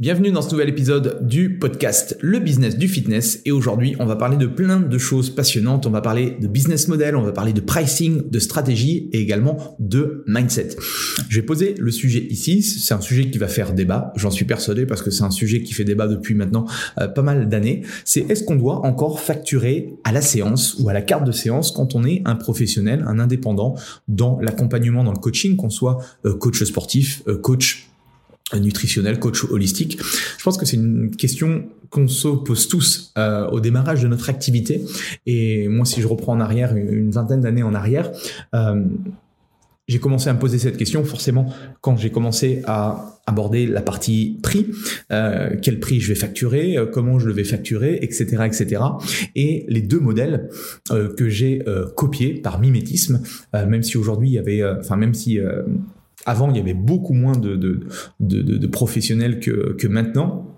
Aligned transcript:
Bienvenue 0.00 0.30
dans 0.30 0.42
ce 0.42 0.52
nouvel 0.52 0.68
épisode 0.68 1.26
du 1.26 1.58
podcast 1.58 2.16
Le 2.20 2.38
business 2.38 2.78
du 2.78 2.86
fitness. 2.86 3.42
Et 3.44 3.50
aujourd'hui 3.50 3.96
on 3.98 4.06
va 4.06 4.14
parler 4.14 4.36
de 4.36 4.46
plein 4.46 4.78
de 4.78 4.96
choses 4.96 5.28
passionnantes, 5.28 5.86
on 5.86 5.90
va 5.90 6.00
parler 6.00 6.36
de 6.40 6.46
business 6.46 6.86
model, 6.86 7.16
on 7.16 7.22
va 7.22 7.32
parler 7.32 7.52
de 7.52 7.60
pricing, 7.60 8.30
de 8.30 8.38
stratégie 8.38 9.10
et 9.12 9.20
également 9.20 9.76
de 9.80 10.22
mindset. 10.28 10.76
Je 11.28 11.40
vais 11.40 11.44
poser 11.44 11.74
le 11.76 11.90
sujet 11.90 12.24
ici, 12.30 12.62
c'est 12.62 12.94
un 12.94 13.00
sujet 13.00 13.28
qui 13.28 13.38
va 13.38 13.48
faire 13.48 13.74
débat, 13.74 14.12
j'en 14.14 14.30
suis 14.30 14.44
persuadé 14.44 14.86
parce 14.86 15.02
que 15.02 15.10
c'est 15.10 15.24
un 15.24 15.32
sujet 15.32 15.64
qui 15.64 15.74
fait 15.74 15.82
débat 15.82 16.06
depuis 16.06 16.36
maintenant 16.36 16.66
euh, 17.00 17.08
pas 17.08 17.22
mal 17.22 17.48
d'années, 17.48 17.82
c'est 18.04 18.20
est-ce 18.30 18.44
qu'on 18.44 18.54
doit 18.54 18.86
encore 18.86 19.18
facturer 19.18 19.94
à 20.04 20.12
la 20.12 20.20
séance 20.20 20.76
ou 20.78 20.88
à 20.88 20.92
la 20.92 21.02
carte 21.02 21.24
de 21.24 21.32
séance 21.32 21.72
quand 21.72 21.96
on 21.96 22.04
est 22.04 22.22
un 22.24 22.36
professionnel, 22.36 23.04
un 23.08 23.18
indépendant 23.18 23.74
dans 24.06 24.38
l'accompagnement, 24.38 25.02
dans 25.02 25.12
le 25.12 25.18
coaching, 25.18 25.56
qu'on 25.56 25.70
soit 25.70 25.98
euh, 26.24 26.34
coach 26.34 26.62
sportif, 26.62 27.24
euh, 27.26 27.36
coach 27.36 27.88
nutritionnel, 28.56 29.18
coach 29.18 29.44
holistique. 29.44 29.98
Je 30.38 30.42
pense 30.42 30.56
que 30.56 30.64
c'est 30.64 30.76
une 30.76 31.14
question 31.14 31.64
qu'on 31.90 32.08
se 32.08 32.28
pose 32.28 32.68
tous 32.68 33.12
euh, 33.18 33.48
au 33.48 33.60
démarrage 33.60 34.02
de 34.02 34.08
notre 34.08 34.30
activité. 34.30 34.84
Et 35.26 35.68
moi, 35.68 35.84
si 35.84 36.00
je 36.00 36.06
reprends 36.06 36.32
en 36.32 36.40
arrière, 36.40 36.74
une 36.76 37.10
vingtaine 37.10 37.40
d'années 37.40 37.62
en 37.62 37.74
arrière, 37.74 38.10
euh, 38.54 38.84
j'ai 39.86 40.00
commencé 40.00 40.28
à 40.28 40.34
me 40.34 40.38
poser 40.38 40.58
cette 40.58 40.76
question 40.76 41.02
forcément 41.02 41.50
quand 41.80 41.96
j'ai 41.96 42.10
commencé 42.10 42.60
à 42.66 43.20
aborder 43.26 43.66
la 43.66 43.80
partie 43.80 44.38
prix, 44.42 44.66
euh, 45.10 45.56
quel 45.62 45.80
prix 45.80 45.98
je 45.98 46.08
vais 46.08 46.14
facturer, 46.14 46.76
comment 46.92 47.18
je 47.18 47.26
le 47.26 47.32
vais 47.32 47.44
facturer, 47.44 47.98
etc., 48.02 48.44
etc. 48.44 48.82
Et 49.34 49.64
les 49.68 49.80
deux 49.80 50.00
modèles 50.00 50.50
que 50.90 51.30
j'ai 51.30 51.64
copiés 51.96 52.34
par 52.34 52.60
mimétisme, 52.60 53.22
même 53.54 53.82
si 53.82 53.96
aujourd'hui 53.96 54.28
il 54.28 54.34
y 54.34 54.38
avait, 54.38 54.62
enfin 54.62 54.96
même 54.96 55.14
si 55.14 55.40
avant, 56.26 56.50
il 56.50 56.56
y 56.56 56.60
avait 56.60 56.74
beaucoup 56.74 57.14
moins 57.14 57.36
de, 57.36 57.56
de, 57.56 57.80
de, 58.20 58.42
de 58.42 58.66
professionnels 58.66 59.40
que, 59.40 59.74
que 59.78 59.86
maintenant 59.86 60.54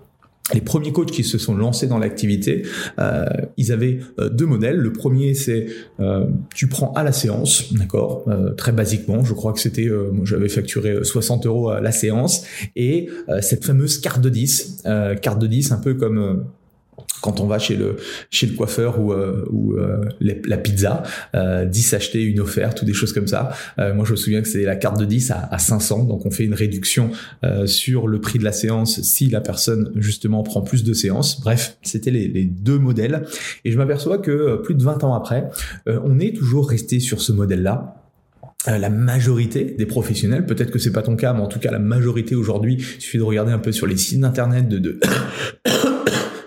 les 0.53 0.61
premiers 0.61 0.91
coachs 0.91 1.11
qui 1.11 1.23
se 1.23 1.37
sont 1.37 1.55
lancés 1.55 1.87
dans 1.87 1.97
l'activité, 1.97 2.63
euh, 2.99 3.25
ils 3.57 3.71
avaient 3.71 3.99
euh, 4.19 4.29
deux 4.29 4.45
modèles. 4.45 4.77
Le 4.77 4.91
premier, 4.91 5.33
c'est 5.33 5.67
euh, 5.99 6.25
tu 6.53 6.67
prends 6.67 6.91
à 6.93 7.03
la 7.03 7.11
séance, 7.11 7.73
d'accord, 7.73 8.25
euh, 8.27 8.51
très 8.51 8.71
basiquement. 8.71 9.23
Je 9.23 9.33
crois 9.33 9.53
que 9.53 9.59
c'était, 9.59 9.87
euh, 9.87 10.11
j'avais 10.23 10.49
facturé 10.49 11.03
60 11.03 11.45
euros 11.45 11.69
à 11.69 11.81
la 11.81 11.91
séance 11.91 12.45
et 12.75 13.09
cette 13.41 13.65
fameuse 13.65 13.99
carte 13.99 14.21
de 14.21 14.29
10, 14.29 14.83
carte 15.21 15.39
de 15.39 15.47
10, 15.47 15.71
un 15.71 15.77
peu 15.77 15.93
comme 15.93 16.45
quand 17.21 17.39
on 17.39 17.45
va 17.45 17.59
chez 17.59 17.75
le 17.75 17.97
chez 18.29 18.47
le 18.47 18.53
coiffeur 18.53 18.99
ou, 18.99 19.13
euh, 19.13 19.45
ou 19.49 19.73
euh, 19.73 20.01
la 20.19 20.57
pizza, 20.57 21.03
euh, 21.35 21.65
10 21.65 21.93
achetés, 21.93 22.23
une 22.23 22.39
offerte 22.39 22.81
ou 22.81 22.85
des 22.85 22.93
choses 22.93 23.13
comme 23.13 23.27
ça. 23.27 23.51
Euh, 23.79 23.93
moi, 23.93 24.05
je 24.05 24.11
me 24.11 24.17
souviens 24.17 24.41
que 24.41 24.47
c'est 24.47 24.63
la 24.63 24.75
carte 24.75 24.99
de 24.99 25.05
10 25.05 25.31
à, 25.31 25.47
à, 25.51 25.57
500, 25.59 26.05
donc 26.05 26.25
on 26.25 26.31
fait 26.31 26.43
une 26.43 26.53
réduction 26.53 27.11
sur 27.65 28.07
le 28.07 28.19
prix 28.19 28.39
de 28.39 28.43
la 28.43 28.51
séance 28.51 29.01
si 29.01 29.29
la 29.29 29.41
personne 29.41 29.91
justement 29.95 30.43
prend 30.43 30.61
plus 30.61 30.83
de 30.83 30.93
séances. 30.93 31.41
Bref, 31.41 31.77
c'était 31.81 32.11
les, 32.11 32.45
deux 32.45 32.79
modèles. 32.79 33.23
Et 33.65 33.71
je 33.71 33.77
m'aperçois 33.77 34.17
que 34.17 34.57
plus 34.57 34.75
de 34.75 34.83
20 34.83 35.03
ans 35.03 35.13
après, 35.13 35.49
on 35.85 36.19
est 36.19 36.35
toujours 36.35 36.69
resté 36.69 36.99
sur 36.99 37.21
ce 37.21 37.31
modèle-là. 37.31 37.95
la 38.67 38.89
majorité 38.89 39.75
des 39.77 39.85
professionnels, 39.85 40.45
peut-être 40.45 40.71
que 40.71 40.79
c'est 40.79 40.91
pas 40.91 41.01
ton 41.01 41.15
cas, 41.15 41.33
mais 41.33 41.41
en 41.41 41.47
tout 41.47 41.59
cas 41.59 41.71
la 41.71 41.79
majorité 41.79 42.35
aujourd'hui, 42.35 42.77
il 42.79 43.01
suffit 43.01 43.17
de 43.17 43.23
regarder 43.23 43.51
un 43.51 43.59
peu 43.59 43.71
sur 43.71 43.87
les 43.87 43.97
sites 43.97 44.19
d'internet 44.19 44.67
de, 44.67 44.77
de 44.79 44.99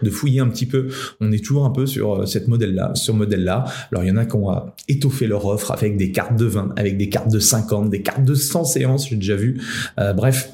de 0.04 0.10
fouiller 0.10 0.41
un 0.41 0.48
petit 0.48 0.66
peu. 0.66 0.88
On 1.20 1.32
est 1.32 1.44
toujours 1.44 1.65
un 1.65 1.70
peu 1.70 1.87
sur 1.87 2.22
euh, 2.22 2.26
cette 2.26 2.47
modèle-là, 2.47 2.94
sur 2.94 3.15
modèle-là. 3.15 3.65
Alors 3.91 4.04
il 4.04 4.09
y 4.09 4.10
en 4.12 4.16
a 4.16 4.25
qui 4.25 4.37
ont 4.37 4.53
euh, 4.53 4.60
étoffé 4.88 5.26
leur 5.26 5.44
offre 5.47 5.72
avec 5.72 5.97
des 5.97 6.12
cartes 6.12 6.37
de 6.37 6.44
20, 6.44 6.75
avec 6.76 6.97
des 6.97 7.09
cartes 7.09 7.32
de 7.32 7.41
50, 7.41 7.91
des 7.91 8.03
cartes 8.03 8.25
de 8.25 8.34
100 8.34 8.64
séances, 8.64 9.09
j'ai 9.09 9.16
déjà 9.16 9.34
vu. 9.34 9.60
Euh, 9.98 10.12
bref, 10.12 10.50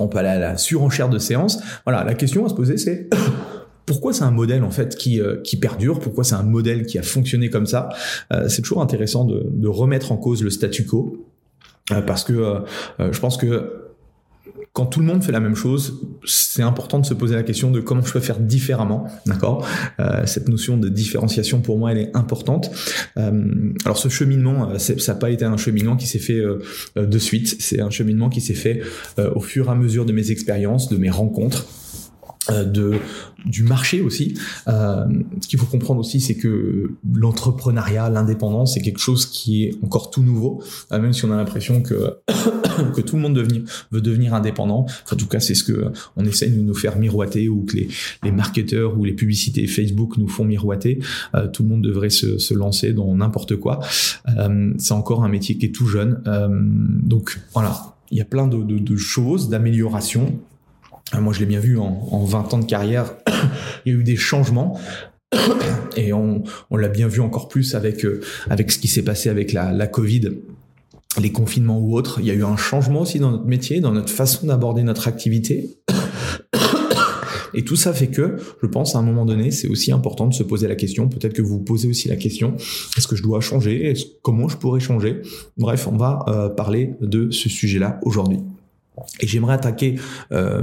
on 0.00 0.08
peut 0.08 0.18
aller 0.18 0.40
la 0.40 0.56
surenchère 0.56 1.10
de 1.10 1.18
séances. 1.18 1.60
Voilà, 1.84 2.04
la 2.04 2.14
question 2.14 2.46
à 2.46 2.48
se 2.48 2.54
poser, 2.54 2.78
c'est 2.78 3.10
pourquoi 3.86 4.12
c'est 4.12 4.24
un 4.24 4.30
modèle 4.30 4.62
en 4.62 4.70
fait 4.70 4.96
qui, 4.96 5.20
perdure? 5.60 5.98
Pourquoi 5.98 6.24
c'est 6.24 6.34
un 6.34 6.42
modèle 6.42 6.86
qui 6.86 6.98
a 6.98 7.02
fonctionné 7.02 7.50
comme 7.50 7.66
ça? 7.66 7.88
C'est 8.48 8.62
toujours 8.62 8.80
intéressant 8.80 9.24
de, 9.24 9.68
remettre 9.68 10.12
en 10.12 10.16
cause 10.16 10.42
le 10.42 10.50
statu 10.50 10.86
quo 10.86 11.26
parce 12.06 12.22
que 12.22 12.62
je 13.00 13.18
pense 13.18 13.36
que 13.36 13.81
quand 14.72 14.86
tout 14.86 15.00
le 15.00 15.06
monde 15.06 15.22
fait 15.22 15.32
la 15.32 15.40
même 15.40 15.54
chose, 15.54 16.00
c'est 16.24 16.62
important 16.62 16.98
de 16.98 17.04
se 17.04 17.12
poser 17.12 17.34
la 17.34 17.42
question 17.42 17.70
de 17.70 17.80
comment 17.80 18.00
je 18.02 18.12
peux 18.12 18.20
faire 18.20 18.40
différemment, 18.40 19.06
d'accord? 19.26 19.66
Euh, 20.00 20.24
Cette 20.24 20.48
notion 20.48 20.78
de 20.78 20.88
différenciation 20.88 21.60
pour 21.60 21.78
moi, 21.78 21.92
elle 21.92 21.98
est 21.98 22.16
importante. 22.16 22.70
Euh, 23.18 23.74
alors 23.84 23.98
ce 23.98 24.08
cheminement, 24.08 24.70
euh, 24.70 24.78
ça 24.78 24.94
n'a 25.12 25.18
pas 25.18 25.30
été 25.30 25.44
un 25.44 25.58
cheminement 25.58 25.96
qui 25.96 26.06
s'est 26.06 26.18
fait 26.18 26.38
euh, 26.38 26.58
de 26.96 27.18
suite. 27.18 27.56
C'est 27.60 27.80
un 27.80 27.90
cheminement 27.90 28.30
qui 28.30 28.40
s'est 28.40 28.54
fait 28.54 28.82
au 29.34 29.40
fur 29.40 29.68
et 29.68 29.70
à 29.70 29.74
mesure 29.74 30.06
de 30.06 30.12
mes 30.12 30.30
expériences, 30.30 30.88
de 30.88 30.96
mes 30.96 31.10
rencontres. 31.10 31.66
Euh, 32.50 32.64
de 32.64 32.94
du 33.44 33.62
marché 33.62 34.00
aussi. 34.00 34.34
Euh, 34.66 35.04
ce 35.40 35.46
qu'il 35.46 35.60
faut 35.60 35.66
comprendre 35.66 36.00
aussi, 36.00 36.20
c'est 36.20 36.36
que 36.36 36.90
l'entrepreneuriat, 37.12 38.10
l'indépendance, 38.10 38.74
c'est 38.74 38.80
quelque 38.80 38.98
chose 38.98 39.26
qui 39.26 39.64
est 39.64 39.74
encore 39.82 40.10
tout 40.10 40.22
nouveau, 40.22 40.60
euh, 40.90 41.00
même 41.00 41.12
si 41.12 41.24
on 41.24 41.32
a 41.32 41.36
l'impression 41.36 41.82
que 41.82 42.18
que 42.94 43.00
tout 43.00 43.14
le 43.14 43.22
monde 43.22 43.38
veut 43.90 44.00
devenir 44.00 44.34
indépendant. 44.34 44.86
en 45.10 45.16
tout 45.16 45.26
cas, 45.26 45.38
c'est 45.38 45.54
ce 45.54 45.62
que 45.62 45.92
on 46.16 46.24
essaye 46.24 46.50
de 46.50 46.60
nous 46.60 46.74
faire 46.74 46.98
miroiter 46.98 47.48
ou 47.48 47.64
que 47.64 47.76
les 47.76 47.88
les 48.24 48.32
marketeurs 48.32 48.98
ou 48.98 49.04
les 49.04 49.12
publicités 49.12 49.68
Facebook 49.68 50.16
nous 50.16 50.28
font 50.28 50.44
miroiter. 50.44 50.98
Euh, 51.34 51.46
tout 51.46 51.62
le 51.62 51.68
monde 51.68 51.82
devrait 51.82 52.10
se, 52.10 52.38
se 52.38 52.54
lancer 52.54 52.92
dans 52.92 53.14
n'importe 53.14 53.56
quoi. 53.56 53.80
Euh, 54.36 54.72
c'est 54.78 54.94
encore 54.94 55.22
un 55.22 55.28
métier 55.28 55.58
qui 55.58 55.66
est 55.66 55.74
tout 55.74 55.86
jeune, 55.86 56.22
donc 57.02 57.38
voilà. 57.52 57.96
Il 58.10 58.18
y 58.18 58.20
a 58.20 58.26
plein 58.26 58.46
de, 58.46 58.62
de, 58.62 58.96
choses, 58.96 59.48
d'améliorations 59.48 60.38
moi, 61.20 61.32
je 61.32 61.40
l'ai 61.40 61.46
bien 61.46 61.60
vu 61.60 61.78
en, 61.78 62.08
en, 62.10 62.24
20 62.24 62.54
ans 62.54 62.58
de 62.58 62.64
carrière, 62.64 63.14
il 63.86 63.92
y 63.92 63.96
a 63.96 63.98
eu 63.98 64.04
des 64.04 64.16
changements. 64.16 64.78
Et 65.96 66.12
on, 66.12 66.42
l'a 66.70 66.88
bien 66.88 67.08
vu 67.08 67.20
encore 67.20 67.48
plus 67.48 67.74
avec, 67.74 68.04
euh, 68.04 68.20
avec 68.48 68.72
ce 68.72 68.78
qui 68.78 68.88
s'est 68.88 69.02
passé 69.02 69.28
avec 69.28 69.52
la, 69.52 69.72
la 69.72 69.86
Covid 69.86 70.30
les 71.20 71.32
confinements 71.32 71.78
ou 71.78 71.96
autres. 71.96 72.20
Il 72.20 72.26
y 72.26 72.30
a 72.30 72.34
eu 72.34 72.44
un 72.44 72.56
changement 72.56 73.02
aussi 73.02 73.18
dans 73.18 73.30
notre 73.30 73.46
métier, 73.46 73.80
dans 73.80 73.92
notre 73.92 74.12
façon 74.12 74.46
d'aborder 74.46 74.82
notre 74.82 75.08
activité. 75.08 75.78
Et 77.54 77.64
tout 77.64 77.76
ça 77.76 77.92
fait 77.92 78.06
que, 78.06 78.36
je 78.62 78.66
pense, 78.66 78.96
à 78.96 78.98
un 78.98 79.02
moment 79.02 79.26
donné, 79.26 79.50
c'est 79.50 79.68
aussi 79.68 79.92
important 79.92 80.26
de 80.26 80.32
se 80.32 80.42
poser 80.42 80.68
la 80.68 80.74
question. 80.74 81.08
Peut-être 81.08 81.34
que 81.34 81.42
vous 81.42 81.58
vous 81.58 81.64
posez 81.64 81.86
aussi 81.86 82.08
la 82.08 82.16
question 82.16 82.56
est-ce 82.96 83.06
que 83.06 83.14
je 83.14 83.22
dois 83.22 83.40
changer? 83.40 83.94
Comment 84.22 84.48
je 84.48 84.56
pourrais 84.56 84.80
changer? 84.80 85.20
Bref, 85.58 85.86
on 85.86 85.96
va 85.96 86.24
euh, 86.28 86.48
parler 86.48 86.94
de 87.02 87.30
ce 87.30 87.50
sujet-là 87.50 88.00
aujourd'hui. 88.04 88.38
Et 89.20 89.26
j'aimerais 89.26 89.54
attaquer 89.54 89.98
euh, 90.32 90.62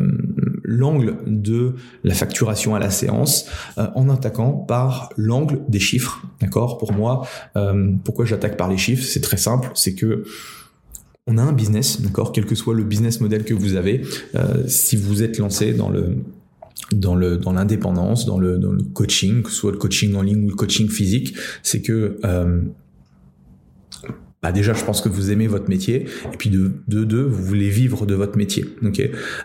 l'angle 0.63 1.17
de 1.25 1.75
la 2.03 2.13
facturation 2.13 2.75
à 2.75 2.79
la 2.79 2.91
séance 2.91 3.47
euh, 3.77 3.87
en 3.95 4.09
attaquant 4.09 4.51
par 4.51 5.09
l'angle 5.17 5.61
des 5.67 5.79
chiffres. 5.79 6.23
D'accord? 6.39 6.77
Pour 6.77 6.93
moi, 6.93 7.27
euh, 7.55 7.91
pourquoi 8.03 8.25
j'attaque 8.25 8.55
par 8.55 8.69
les 8.69 8.77
chiffres? 8.77 9.03
C'est 9.03 9.21
très 9.21 9.37
simple, 9.37 9.71
c'est 9.73 9.95
que 9.95 10.23
on 11.25 11.37
a 11.37 11.43
un 11.43 11.53
business, 11.53 12.01
d'accord? 12.01 12.31
Quel 12.31 12.45
que 12.45 12.55
soit 12.55 12.73
le 12.73 12.83
business 12.83 13.21
model 13.21 13.43
que 13.43 13.53
vous 13.53 13.75
avez, 13.75 14.01
si 14.65 14.95
vous 14.95 15.21
êtes 15.21 15.37
lancé 15.37 15.73
dans 15.73 15.89
le 15.89 16.17
dans 16.91 17.13
le 17.13 17.37
dans 17.37 17.53
l'indépendance, 17.53 18.25
dans 18.25 18.39
le, 18.39 18.57
dans 18.57 18.71
le 18.71 18.81
coaching, 18.81 19.43
que 19.43 19.51
ce 19.51 19.55
soit 19.55 19.71
le 19.71 19.77
coaching 19.77 20.15
en 20.15 20.23
ligne 20.23 20.45
ou 20.45 20.49
le 20.49 20.55
coaching 20.55 20.89
physique, 20.89 21.35
c'est 21.61 21.83
que 21.83 22.17
bah 24.41 24.51
déjà, 24.51 24.73
je 24.73 24.83
pense 24.83 25.01
que 25.01 25.09
vous 25.09 25.31
aimez 25.31 25.47
votre 25.47 25.69
métier, 25.69 26.05
et 26.33 26.37
puis 26.37 26.49
de 26.49 26.71
deux, 26.87 27.23
vous 27.23 27.43
voulez 27.43 27.69
vivre 27.69 28.05
de 28.05 28.15
votre 28.15 28.37
métier. 28.37 28.65
Ok. 28.83 29.01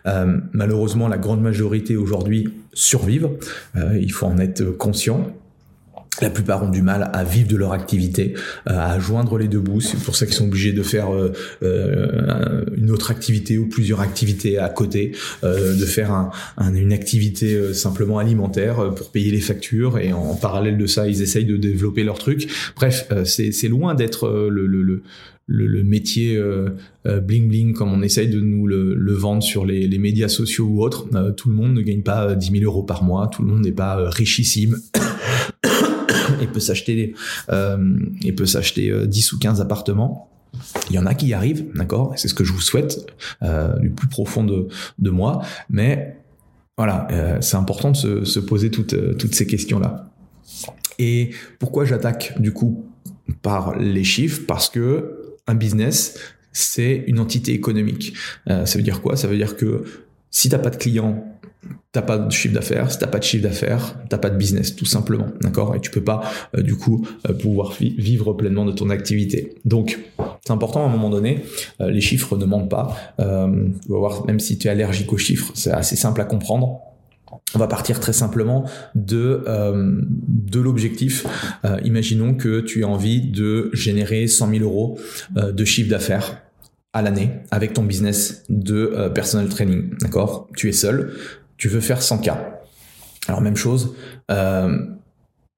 Euh, 0.06 0.36
malheureusement, 0.52 1.08
la 1.08 1.18
grande 1.18 1.42
majorité 1.42 1.96
aujourd'hui 1.96 2.48
survivent. 2.72 3.30
Euh, 3.76 3.98
il 4.00 4.12
faut 4.12 4.26
en 4.26 4.38
être 4.38 4.64
conscient. 4.64 5.34
La 6.20 6.30
plupart 6.30 6.62
ont 6.62 6.70
du 6.70 6.82
mal 6.82 7.10
à 7.12 7.24
vivre 7.24 7.48
de 7.48 7.56
leur 7.56 7.72
activité, 7.72 8.34
euh, 8.68 8.78
à 8.78 8.98
joindre 9.00 9.36
les 9.36 9.48
deux 9.48 9.58
bouts. 9.58 9.80
C'est 9.80 9.98
pour 9.98 10.14
ça 10.14 10.26
qu'ils 10.26 10.34
sont 10.34 10.46
obligés 10.46 10.72
de 10.72 10.82
faire 10.82 11.12
euh, 11.12 11.32
euh, 11.62 12.64
une 12.76 12.90
autre 12.90 13.10
activité 13.10 13.58
ou 13.58 13.66
plusieurs 13.68 14.00
activités 14.00 14.58
à 14.58 14.68
côté, 14.68 15.12
de 15.42 15.84
faire 15.84 16.12
un, 16.12 16.30
une 16.74 16.92
activité 16.92 17.72
simplement 17.74 18.18
alimentaire 18.18 18.94
pour 18.94 19.10
payer 19.10 19.30
les 19.30 19.40
factures 19.40 19.98
et 19.98 20.12
en, 20.12 20.34
parallèle 20.34 20.78
de 20.78 20.86
ça, 20.86 21.08
ils 21.08 21.22
essayent 21.22 21.44
de 21.44 21.56
développer 21.56 22.04
leur 22.04 22.18
truc. 22.18 22.48
Bref, 22.76 23.08
c'est 23.24 23.68
loin 23.68 23.94
d'être 23.94 24.28
le, 24.28 24.66
le, 24.66 24.82
le 24.82 25.02
le, 25.46 25.82
métier 25.82 26.40
bling 27.04 27.48
bling 27.48 27.74
comme 27.74 27.92
on 27.92 28.02
essaye 28.02 28.28
de 28.28 28.40
nous 28.40 28.66
le, 28.66 29.12
vendre 29.12 29.42
sur 29.42 29.66
les, 29.66 29.86
les, 29.86 29.98
médias 29.98 30.28
sociaux 30.28 30.66
ou 30.66 30.82
autres. 30.82 31.06
tout 31.36 31.48
le 31.48 31.54
monde 31.54 31.74
ne 31.74 31.82
gagne 31.82 32.02
pas 32.02 32.34
10 32.34 32.50
000 32.50 32.64
euros 32.64 32.82
par 32.82 33.02
mois, 33.02 33.28
tout 33.28 33.42
le 33.42 33.48
monde 33.48 33.62
n'est 33.62 33.72
pas 33.72 34.08
richissime 34.08 34.78
et 36.44 36.46
peut 36.46 36.60
s'acheter 36.60 37.14
euh, 37.50 37.98
et 38.22 38.32
peut 38.32 38.46
s'acheter 38.46 38.92
10 39.06 39.32
euh, 39.32 39.36
ou 39.36 39.38
15 39.38 39.60
appartements. 39.60 40.30
Il 40.88 40.94
y 40.94 40.98
en 40.98 41.06
a 41.06 41.14
qui 41.14 41.26
y 41.26 41.34
arrivent, 41.34 41.66
d'accord? 41.74 42.12
C'est 42.16 42.28
ce 42.28 42.34
que 42.34 42.44
je 42.44 42.52
vous 42.52 42.60
souhaite 42.60 43.06
euh, 43.42 43.76
du 43.80 43.90
plus 43.90 44.06
profond 44.06 44.44
de, 44.44 44.68
de 44.98 45.10
moi. 45.10 45.42
Mais 45.68 46.16
voilà, 46.76 47.38
c'est 47.40 47.56
important 47.56 47.92
de 47.92 47.96
se, 47.96 48.24
se 48.24 48.40
poser 48.40 48.70
toutes, 48.70 49.16
toutes 49.16 49.34
ces 49.34 49.46
questions-là. 49.46 50.10
Et 50.98 51.30
pourquoi 51.58 51.84
j'attaque 51.84 52.40
du 52.40 52.52
coup 52.52 52.84
par 53.42 53.76
les 53.78 54.04
chiffres? 54.04 54.42
Parce 54.46 54.68
que 54.68 55.36
un 55.46 55.54
business, 55.54 56.18
c'est 56.52 57.04
une 57.06 57.20
entité 57.20 57.52
économique. 57.52 58.14
Ça 58.46 58.64
veut 58.74 58.82
dire 58.82 59.02
quoi? 59.02 59.16
Ça 59.16 59.28
veut 59.28 59.36
dire 59.36 59.56
que 59.56 59.84
si 60.30 60.48
t'as 60.48 60.58
pas 60.58 60.70
de 60.70 60.76
clients 60.76 61.33
t'as 61.94 62.02
pas 62.02 62.18
de 62.18 62.30
chiffre 62.30 62.52
d'affaires, 62.52 62.90
si 62.90 62.98
t'as 62.98 63.06
pas 63.06 63.20
de 63.20 63.22
chiffre 63.22 63.44
d'affaires, 63.44 63.96
t'as 64.08 64.18
pas 64.18 64.28
de 64.28 64.36
business, 64.36 64.74
tout 64.74 64.84
simplement, 64.84 65.28
d'accord? 65.40 65.76
Et 65.76 65.80
tu 65.80 65.90
peux 65.90 66.02
pas, 66.02 66.22
euh, 66.56 66.62
du 66.62 66.74
coup, 66.74 67.06
euh, 67.30 67.32
pouvoir 67.32 67.72
vivre 67.72 68.32
pleinement 68.32 68.64
de 68.64 68.72
ton 68.72 68.90
activité. 68.90 69.54
Donc, 69.64 70.00
c'est 70.44 70.52
important 70.52 70.82
à 70.82 70.88
un 70.88 70.90
moment 70.90 71.08
donné, 71.08 71.44
euh, 71.80 71.90
les 71.90 72.00
chiffres 72.00 72.36
ne 72.36 72.44
mentent 72.44 72.68
pas. 72.68 72.96
on 73.18 73.70
va 73.88 73.98
voir, 73.98 74.26
même 74.26 74.40
si 74.40 74.58
tu 74.58 74.66
es 74.66 74.70
allergique 74.70 75.12
aux 75.12 75.18
chiffres, 75.18 75.52
c'est 75.54 75.70
assez 75.70 75.94
simple 75.94 76.20
à 76.20 76.24
comprendre. 76.24 76.80
On 77.54 77.58
va 77.60 77.68
partir 77.68 78.00
très 78.00 78.12
simplement 78.12 78.64
de 78.96 79.44
de 80.52 80.60
l'objectif. 80.60 81.26
imaginons 81.84 82.34
que 82.34 82.60
tu 82.60 82.84
as 82.84 82.88
envie 82.88 83.20
de 83.20 83.70
générer 83.72 84.26
100 84.26 84.50
000 84.50 84.64
euros 84.64 84.98
de 85.36 85.64
chiffre 85.64 85.90
d'affaires 85.90 86.42
à 86.92 87.02
l'année 87.02 87.30
avec 87.50 87.72
ton 87.72 87.84
business 87.84 88.44
de 88.48 89.08
personal 89.14 89.48
training. 89.48 89.90
D'accord? 90.00 90.48
Tu 90.56 90.68
es 90.68 90.72
seul, 90.72 91.12
tu 91.56 91.68
veux 91.68 91.80
faire 91.80 92.00
100K. 92.00 92.34
Alors 93.28 93.40
même 93.40 93.56
chose, 93.56 93.94
euh, 94.30 94.78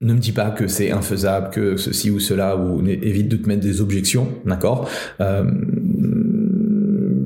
ne 0.00 0.14
me 0.14 0.18
dis 0.18 0.32
pas 0.32 0.50
que 0.50 0.66
c'est 0.66 0.90
infaisable, 0.90 1.50
que 1.50 1.76
ceci 1.76 2.10
ou 2.10 2.20
cela, 2.20 2.56
ou 2.56 2.86
évite 2.86 3.28
de 3.28 3.36
te 3.36 3.48
mettre 3.48 3.62
des 3.62 3.80
objections, 3.80 4.28
d'accord 4.44 4.88
euh, 5.20 5.44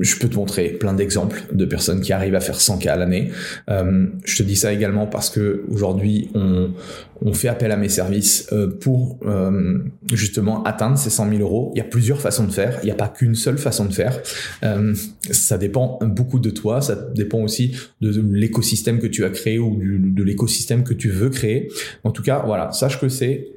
je 0.01 0.17
peux 0.17 0.27
te 0.27 0.35
montrer 0.35 0.69
plein 0.69 0.93
d'exemples 0.93 1.43
de 1.51 1.65
personnes 1.65 2.01
qui 2.01 2.11
arrivent 2.11 2.35
à 2.35 2.39
faire 2.39 2.59
100 2.59 2.79
k 2.79 2.87
à 2.87 2.95
l'année. 2.95 3.31
Euh, 3.69 4.07
je 4.25 4.37
te 4.37 4.43
dis 4.43 4.55
ça 4.55 4.73
également 4.73 5.07
parce 5.07 5.29
que 5.29 5.63
aujourd'hui 5.69 6.29
on, 6.33 6.71
on 7.21 7.33
fait 7.33 7.47
appel 7.47 7.71
à 7.71 7.77
mes 7.77 7.89
services 7.89 8.47
euh, 8.51 8.67
pour 8.67 9.19
euh, 9.25 9.79
justement 10.11 10.63
atteindre 10.63 10.97
ces 10.97 11.09
100 11.09 11.29
000 11.29 11.41
euros. 11.41 11.71
Il 11.75 11.77
y 11.77 11.81
a 11.81 11.85
plusieurs 11.85 12.19
façons 12.19 12.45
de 12.45 12.51
faire. 12.51 12.79
Il 12.81 12.85
n'y 12.85 12.91
a 12.91 12.95
pas 12.95 13.07
qu'une 13.07 13.35
seule 13.35 13.57
façon 13.57 13.85
de 13.85 13.93
faire. 13.93 14.19
Ça 15.29 15.57
dépend 15.57 15.99
beaucoup 16.01 16.39
de 16.39 16.49
toi. 16.49 16.81
Ça 16.81 16.95
dépend 16.95 17.39
aussi 17.39 17.75
de 18.01 18.21
l'écosystème 18.31 18.99
que 18.99 19.07
tu 19.07 19.23
as 19.23 19.29
créé 19.29 19.59
ou 19.59 19.79
de 19.81 20.23
l'écosystème 20.23 20.83
que 20.83 20.93
tu 20.93 21.09
veux 21.09 21.29
créer. 21.29 21.69
En 22.03 22.11
tout 22.11 22.23
cas, 22.23 22.43
voilà, 22.45 22.71
sache 22.71 22.99
que 22.99 23.09
c'est 23.09 23.47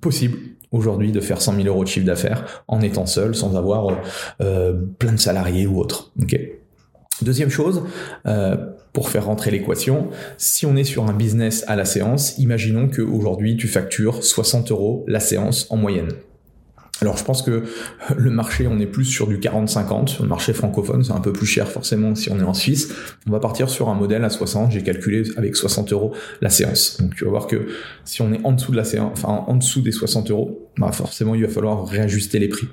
possible 0.00 0.36
aujourd'hui 0.72 1.12
de 1.12 1.20
faire 1.20 1.40
100 1.40 1.56
000 1.56 1.66
euros 1.68 1.84
de 1.84 1.88
chiffre 1.88 2.06
d'affaires 2.06 2.64
en 2.66 2.80
étant 2.80 3.06
seul, 3.06 3.34
sans 3.34 3.56
avoir 3.56 3.96
euh, 4.40 4.74
plein 4.98 5.12
de 5.12 5.20
salariés 5.20 5.66
ou 5.66 5.78
autre. 5.78 6.12
Deuxième 7.20 7.50
chose, 7.50 7.84
euh, 8.26 8.56
pour 8.92 9.08
faire 9.08 9.26
rentrer 9.26 9.50
l'équation, 9.50 10.08
si 10.38 10.66
on 10.66 10.76
est 10.76 10.84
sur 10.84 11.08
un 11.08 11.12
business 11.12 11.64
à 11.68 11.76
la 11.76 11.84
séance, 11.84 12.36
imaginons 12.38 12.88
qu'aujourd'hui 12.88 13.56
tu 13.56 13.68
factures 13.68 14.24
60 14.24 14.72
euros 14.72 15.04
la 15.06 15.20
séance 15.20 15.66
en 15.70 15.76
moyenne. 15.76 16.08
Alors 17.02 17.16
je 17.16 17.24
pense 17.24 17.42
que 17.42 17.64
le 18.16 18.30
marché, 18.30 18.68
on 18.68 18.78
est 18.78 18.86
plus 18.86 19.04
sur 19.04 19.26
du 19.26 19.38
40-50. 19.38 20.22
Le 20.22 20.28
marché 20.28 20.52
francophone, 20.52 21.02
c'est 21.02 21.12
un 21.12 21.20
peu 21.20 21.32
plus 21.32 21.46
cher 21.46 21.66
forcément 21.66 22.14
si 22.14 22.30
on 22.30 22.38
est 22.38 22.44
en 22.44 22.54
Suisse. 22.54 22.94
On 23.26 23.32
va 23.32 23.40
partir 23.40 23.68
sur 23.68 23.88
un 23.88 23.94
modèle 23.94 24.22
à 24.22 24.30
60. 24.30 24.70
J'ai 24.70 24.84
calculé 24.84 25.24
avec 25.36 25.56
60 25.56 25.92
euros 25.92 26.14
la 26.40 26.48
séance. 26.48 26.98
Donc 27.00 27.16
tu 27.16 27.24
vas 27.24 27.30
voir 27.30 27.48
que 27.48 27.66
si 28.04 28.22
on 28.22 28.32
est 28.32 28.40
en 28.44 28.52
dessous 28.52 28.70
de 28.70 28.76
la 28.76 28.84
séance, 28.84 29.10
enfin 29.14 29.44
en 29.48 29.56
dessous 29.56 29.80
des 29.80 29.90
60 29.90 30.30
euros, 30.30 30.70
bah 30.78 30.92
forcément 30.92 31.34
il 31.34 31.42
va 31.42 31.48
falloir 31.48 31.84
réajuster 31.84 32.38
les 32.38 32.46
prix. 32.46 32.68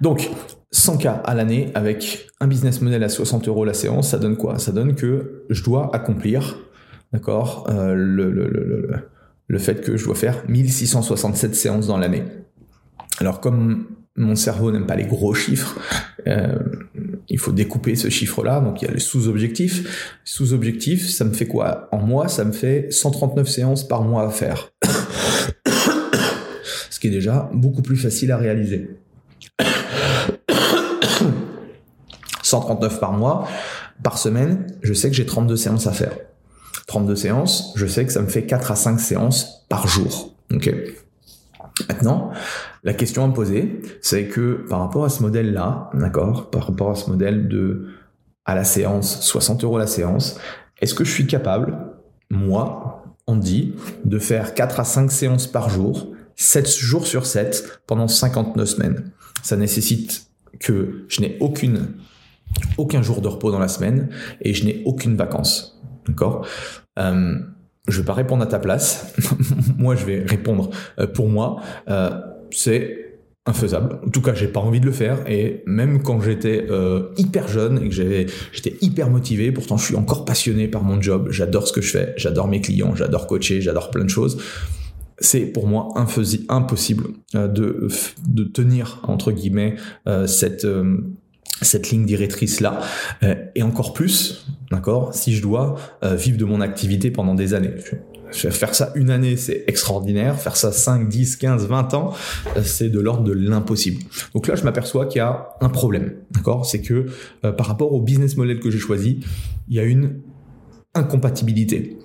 Donc 0.00 0.30
100K 0.72 1.20
à 1.22 1.34
l'année 1.34 1.70
avec 1.74 2.28
un 2.40 2.46
business 2.46 2.80
model 2.80 3.04
à 3.04 3.10
60 3.10 3.46
euros 3.48 3.66
la 3.66 3.74
séance, 3.74 4.08
ça 4.08 4.18
donne 4.18 4.38
quoi? 4.38 4.58
Ça 4.58 4.72
donne 4.72 4.94
que 4.94 5.44
je 5.50 5.62
dois 5.62 5.94
accomplir, 5.94 6.56
d'accord, 7.12 7.66
euh, 7.68 7.92
le, 7.94 8.30
le, 8.30 8.48
le, 8.48 8.88
le 9.48 9.58
fait 9.58 9.82
que 9.82 9.98
je 9.98 10.04
dois 10.06 10.14
faire 10.14 10.42
1667 10.48 11.54
séances 11.54 11.86
dans 11.86 11.98
l'année. 11.98 12.24
Alors 13.18 13.40
comme 13.40 13.86
mon 14.16 14.34
cerveau 14.34 14.72
n'aime 14.72 14.86
pas 14.86 14.96
les 14.96 15.04
gros 15.04 15.34
chiffres, 15.34 15.78
euh, 16.26 16.58
il 17.28 17.38
faut 17.38 17.52
découper 17.52 17.94
ce 17.96 18.08
chiffre-là. 18.08 18.60
Donc 18.60 18.82
il 18.82 18.86
y 18.86 18.88
a 18.88 18.92
le 18.92 18.98
sous-objectif. 18.98 20.18
Sous-objectif, 20.24 21.08
ça 21.08 21.24
me 21.24 21.32
fait 21.32 21.46
quoi? 21.46 21.88
En 21.92 21.98
mois, 21.98 22.28
ça 22.28 22.44
me 22.44 22.52
fait 22.52 22.88
139 22.90 23.48
séances 23.48 23.86
par 23.86 24.02
mois 24.02 24.26
à 24.26 24.30
faire. 24.30 24.72
Ce 26.90 26.98
qui 26.98 27.08
est 27.08 27.10
déjà 27.10 27.50
beaucoup 27.52 27.82
plus 27.82 27.96
facile 27.96 28.32
à 28.32 28.38
réaliser. 28.38 28.90
139 32.42 33.00
par 33.00 33.12
mois, 33.12 33.48
par 34.02 34.18
semaine, 34.18 34.66
je 34.82 34.94
sais 34.94 35.10
que 35.10 35.16
j'ai 35.16 35.26
32 35.26 35.56
séances 35.56 35.86
à 35.86 35.92
faire. 35.92 36.16
32 36.86 37.16
séances, 37.16 37.72
je 37.76 37.86
sais 37.86 38.06
que 38.06 38.12
ça 38.12 38.22
me 38.22 38.28
fait 38.28 38.46
4 38.46 38.70
à 38.70 38.76
5 38.76 39.00
séances 39.00 39.66
par 39.68 39.88
jour. 39.88 40.34
Ok? 40.54 40.72
Maintenant, 41.96 42.30
la 42.84 42.92
question 42.92 43.24
à 43.24 43.26
me 43.26 43.32
poser, 43.32 43.80
c'est 44.02 44.26
que 44.26 44.66
par 44.68 44.80
rapport 44.80 45.06
à 45.06 45.08
ce 45.08 45.22
modèle-là, 45.22 45.88
d'accord, 45.94 46.50
par 46.50 46.66
rapport 46.66 46.90
à 46.90 46.94
ce 46.94 47.08
modèle 47.08 47.48
de 47.48 47.86
à 48.44 48.54
la 48.54 48.64
séance, 48.64 49.22
60 49.22 49.64
euros 49.64 49.78
la 49.78 49.86
séance, 49.86 50.38
est-ce 50.78 50.92
que 50.92 51.04
je 51.04 51.10
suis 51.10 51.26
capable, 51.26 51.78
moi, 52.28 53.02
on 53.26 53.36
dit, 53.36 53.74
de 54.04 54.18
faire 54.18 54.52
4 54.52 54.80
à 54.80 54.84
5 54.84 55.10
séances 55.10 55.46
par 55.46 55.70
jour, 55.70 56.12
7 56.34 56.68
jours 56.68 57.06
sur 57.06 57.24
7, 57.24 57.80
pendant 57.86 58.08
59 58.08 58.68
semaines? 58.68 59.10
Ça 59.42 59.56
nécessite 59.56 60.26
que 60.60 61.06
je 61.08 61.22
n'ai 61.22 61.38
aucun 61.40 63.02
jour 63.02 63.22
de 63.22 63.28
repos 63.28 63.50
dans 63.50 63.58
la 63.58 63.68
semaine 63.68 64.10
et 64.42 64.52
je 64.52 64.66
n'ai 64.66 64.82
aucune 64.84 65.16
vacance. 65.16 65.80
D'accord? 66.06 66.46
Euh, 66.98 67.38
je 67.88 68.00
vais 68.00 68.06
pas 68.06 68.14
répondre 68.14 68.42
à 68.42 68.46
ta 68.46 68.58
place. 68.58 69.14
moi, 69.78 69.94
je 69.94 70.04
vais 70.04 70.24
répondre 70.24 70.70
euh, 70.98 71.06
pour 71.06 71.28
moi. 71.28 71.60
Euh, 71.88 72.10
c'est 72.50 73.18
infaisable. 73.46 74.00
En 74.04 74.10
tout 74.10 74.22
cas, 74.22 74.34
j'ai 74.34 74.48
pas 74.48 74.60
envie 74.60 74.80
de 74.80 74.86
le 74.86 74.92
faire. 74.92 75.18
Et 75.28 75.62
même 75.66 76.02
quand 76.02 76.20
j'étais 76.20 76.66
euh, 76.68 77.10
hyper 77.16 77.46
jeune 77.46 77.80
et 77.82 77.88
que 77.88 77.94
j'étais 77.94 78.76
hyper 78.80 79.08
motivé, 79.08 79.52
pourtant 79.52 79.76
je 79.76 79.84
suis 79.84 79.96
encore 79.96 80.24
passionné 80.24 80.66
par 80.66 80.82
mon 80.82 81.00
job. 81.00 81.28
J'adore 81.30 81.68
ce 81.68 81.72
que 81.72 81.80
je 81.80 81.90
fais. 81.90 82.14
J'adore 82.16 82.48
mes 82.48 82.60
clients. 82.60 82.96
J'adore 82.96 83.26
coacher. 83.26 83.60
J'adore 83.60 83.90
plein 83.90 84.04
de 84.04 84.10
choses. 84.10 84.42
C'est 85.18 85.46
pour 85.46 85.66
moi 85.66 85.94
impossible 85.96 87.06
de, 87.32 87.88
tenir 88.52 89.00
entre 89.04 89.32
guillemets 89.32 89.76
cette 90.26 90.66
cette 91.62 91.90
ligne 91.90 92.04
directrice 92.04 92.60
là. 92.60 92.82
et 93.54 93.62
encore 93.62 93.94
plus 93.94 94.44
d'accord? 94.70 95.14
Si 95.14 95.34
je 95.34 95.42
dois 95.42 95.76
vivre 96.02 96.38
de 96.38 96.44
mon 96.44 96.60
activité 96.60 97.10
pendant 97.10 97.34
des 97.34 97.54
années. 97.54 97.74
Faire 98.32 98.74
ça 98.74 98.92
une 98.96 99.10
année, 99.10 99.36
c'est 99.36 99.64
extraordinaire. 99.68 100.38
Faire 100.38 100.56
ça 100.56 100.72
5, 100.72 101.08
10, 101.08 101.36
15, 101.36 101.66
20 101.66 101.94
ans, 101.94 102.12
c'est 102.62 102.88
de 102.88 102.98
l'ordre 102.98 103.22
de 103.22 103.32
l'impossible. 103.32 104.02
Donc 104.34 104.48
là, 104.48 104.56
je 104.56 104.64
m'aperçois 104.64 105.06
qu'il 105.06 105.18
y 105.18 105.22
a 105.22 105.50
un 105.60 105.68
problème, 105.68 106.14
d'accord? 106.32 106.66
C'est 106.66 106.82
que 106.82 107.06
par 107.40 107.66
rapport 107.66 107.92
au 107.92 108.00
business 108.00 108.36
model 108.36 108.58
que 108.60 108.70
j'ai 108.70 108.80
choisi, 108.80 109.20
il 109.68 109.76
y 109.76 109.78
a 109.78 109.84
une 109.84 110.20
incompatibilité. 110.94 111.98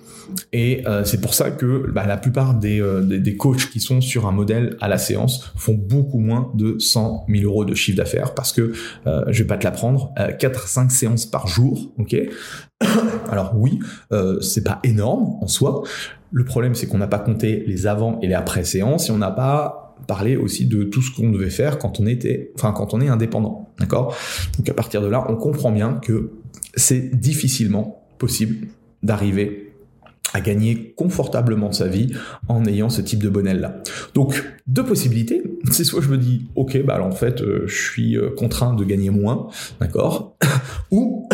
Et 0.52 0.86
euh, 0.86 1.04
c'est 1.04 1.20
pour 1.20 1.34
ça 1.34 1.50
que 1.50 1.90
bah, 1.90 2.06
la 2.06 2.16
plupart 2.16 2.58
euh, 2.64 3.02
des, 3.02 3.18
des, 3.18 3.36
coachs 3.36 3.70
qui 3.70 3.80
sont 3.80 4.00
sur 4.00 4.26
un 4.26 4.32
modèle 4.32 4.76
à 4.80 4.88
la 4.88 4.98
séance 4.98 5.52
font 5.56 5.74
beaucoup 5.74 6.18
moins 6.18 6.50
de 6.54 6.78
100 6.78 7.26
000 7.28 7.44
euros 7.44 7.64
de 7.64 7.74
chiffre 7.74 7.96
d'affaires 7.96 8.34
parce 8.34 8.52
que, 8.52 8.72
euh, 9.06 9.24
je 9.28 9.42
vais 9.42 9.46
pas 9.46 9.56
te 9.56 9.64
l'apprendre, 9.64 10.12
4 10.38 10.64
à 10.64 10.66
5 10.66 10.90
séances 10.90 11.26
par 11.26 11.46
jour, 11.46 11.92
ok? 11.98 12.16
Alors 13.30 13.52
oui, 13.56 13.78
c'est 14.40 14.64
pas 14.64 14.80
énorme 14.84 15.36
en 15.40 15.46
soi. 15.46 15.82
Le 16.32 16.44
problème, 16.44 16.74
c'est 16.74 16.86
qu'on 16.86 16.98
n'a 16.98 17.06
pas 17.06 17.18
compté 17.18 17.62
les 17.66 17.86
avant 17.86 18.18
et 18.20 18.26
les 18.26 18.34
après 18.34 18.64
séances 18.64 19.08
et 19.08 19.12
on 19.12 19.18
n'a 19.18 19.30
pas 19.30 19.94
parlé 20.06 20.36
aussi 20.36 20.66
de 20.66 20.84
tout 20.84 21.02
ce 21.02 21.14
qu'on 21.14 21.30
devait 21.30 21.50
faire 21.50 21.78
quand 21.78 22.00
on 22.00 22.06
était, 22.06 22.50
enfin 22.56 22.72
quand 22.72 22.94
on 22.94 23.00
est 23.00 23.08
indépendant, 23.08 23.68
d'accord? 23.78 24.16
Donc 24.58 24.68
à 24.68 24.74
partir 24.74 25.00
de 25.00 25.06
là, 25.06 25.24
on 25.28 25.36
comprend 25.36 25.70
bien 25.70 25.94
que 25.94 26.32
c'est 26.74 27.14
difficilement 27.18 28.04
possible 28.18 28.68
d'arriver 29.02 29.71
à 30.32 30.40
gagner 30.40 30.92
confortablement 30.96 31.72
sa 31.72 31.88
vie 31.88 32.12
en 32.48 32.64
ayant 32.66 32.88
ce 32.88 33.00
type 33.00 33.22
de 33.22 33.28
bonnel 33.28 33.60
là. 33.60 33.82
Donc 34.14 34.42
deux 34.66 34.84
possibilités, 34.84 35.42
c'est 35.70 35.84
soit 35.84 36.00
je 36.00 36.08
me 36.08 36.18
dis 36.18 36.46
ok 36.54 36.84
bah 36.84 37.02
en 37.02 37.12
fait 37.12 37.40
euh, 37.42 37.64
je 37.66 37.74
suis 37.74 38.16
euh, 38.16 38.30
contraint 38.36 38.74
de 38.74 38.84
gagner 38.84 39.10
moins, 39.10 39.48
d'accord, 39.80 40.36
ou 40.90 41.28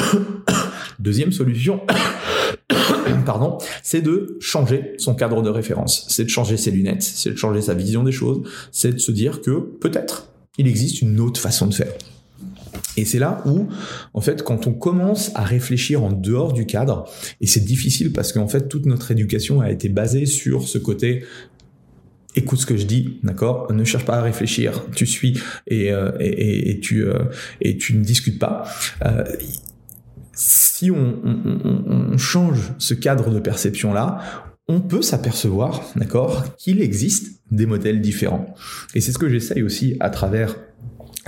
deuxième 0.99 1.33
solution. 1.33 1.81
Pardon, 3.27 3.59
c'est 3.83 4.01
de 4.01 4.39
changer 4.41 4.95
son 4.97 5.15
cadre 5.15 5.43
de 5.43 5.51
référence, 5.51 6.07
c'est 6.09 6.25
de 6.25 6.31
changer 6.31 6.57
ses 6.57 6.71
lunettes, 6.71 7.03
c'est 7.03 7.31
de 7.31 7.37
changer 7.37 7.61
sa 7.61 7.75
vision 7.75 8.03
des 8.03 8.13
choses, 8.13 8.41
c'est 8.73 8.93
de 8.93 8.99
se 8.99 9.13
dire 9.13 9.43
que 9.43 9.51
peut-être 9.81 10.29
il 10.57 10.67
existe 10.67 11.03
une 11.03 11.21
autre 11.21 11.39
façon 11.39 11.67
de 11.67 11.75
faire. 11.75 11.93
Et 12.97 13.05
c'est 13.05 13.19
là 13.19 13.43
où, 13.47 13.69
en 14.15 14.21
fait, 14.21 14.43
quand 14.43 14.67
on 14.67 14.73
commence 14.73 15.31
à 15.35 15.45
réfléchir 15.45 16.03
en 16.03 16.11
dehors 16.11 16.53
du 16.53 16.67
cadre, 16.67 17.09
et 17.41 17.47
c'est 17.47 17.65
difficile 17.65 18.13
parce 18.13 18.33
qu'en 18.33 18.49
fait, 18.49 18.69
toute 18.69 18.87
notre 18.87 19.11
éducation 19.11 19.61
a 19.61 19.71
été 19.71 19.89
basée 19.89 20.27
sur 20.27 20.67
ce 20.67 20.79
côté 20.79 21.25
écoute 22.39 22.61
ce 22.61 22.67
que 22.67 22.77
je 22.77 22.87
dis, 22.87 23.19
d'accord? 23.23 23.73
Ne 23.73 23.85
cherche 23.85 24.05
pas 24.05 24.19
à 24.19 24.23
réfléchir, 24.23 24.85
tu 24.95 25.07
suis 25.07 25.41
et, 25.67 25.93
euh, 25.93 26.13
et, 26.21 26.79
tu, 26.81 27.03
euh, 27.03 27.25
et 27.61 27.77
tu 27.77 27.95
ne 27.95 28.05
discutes 28.05 28.39
pas. 28.39 28.65
Euh, 29.05 29.25
si 30.33 30.91
on, 30.91 31.17
on, 31.25 32.17
change 32.17 32.73
ce 32.79 32.95
cadre 32.95 33.31
de 33.31 33.41
perception-là, 33.41 34.21
on 34.69 34.81
peut 34.81 35.03
s'apercevoir, 35.03 35.83
d'accord, 35.97 36.55
qu'il 36.57 36.81
existe 36.81 37.41
des 37.51 37.67
modèles 37.67 38.01
différents. 38.01 38.55
Et 38.95 39.01
c'est 39.01 39.11
ce 39.11 39.19
que 39.19 39.29
j'essaye 39.29 39.63
aussi 39.63 39.97
à 39.99 40.11
travers 40.11 40.55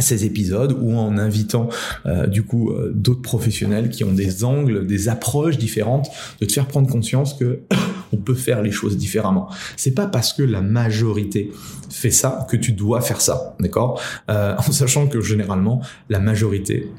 ces 0.01 0.25
épisodes 0.25 0.77
ou 0.81 0.97
en 0.97 1.19
invitant 1.19 1.69
euh, 2.07 2.27
du 2.27 2.43
coup 2.43 2.71
euh, 2.71 2.93
d'autres 2.95 3.23
professionnels 3.23 3.91
qui 3.91 4.05
ont 4.05 4.13
des 4.13 4.45
angles, 4.45 4.87
des 4.87 5.09
approches 5.09 5.59
différentes, 5.59 6.11
de 6.41 6.47
te 6.47 6.53
faire 6.53 6.67
prendre 6.67 6.89
conscience 6.89 7.35
que 7.35 7.61
on 8.13 8.17
peut 8.17 8.35
faire 8.35 8.63
les 8.63 8.71
choses 8.71 8.97
différemment. 8.97 9.49
C'est 9.77 9.95
pas 9.95 10.07
parce 10.07 10.33
que 10.33 10.43
la 10.43 10.61
majorité 10.61 11.51
fait 11.91 12.11
ça 12.11 12.47
que 12.49 12.57
tu 12.57 12.73
dois 12.73 13.01
faire 13.01 13.21
ça, 13.21 13.57
d'accord? 13.61 14.01
Euh, 14.31 14.55
En 14.57 14.73
sachant 14.73 15.07
que 15.07 15.21
généralement 15.21 15.83
la 16.09 16.21
majorité 16.21 16.91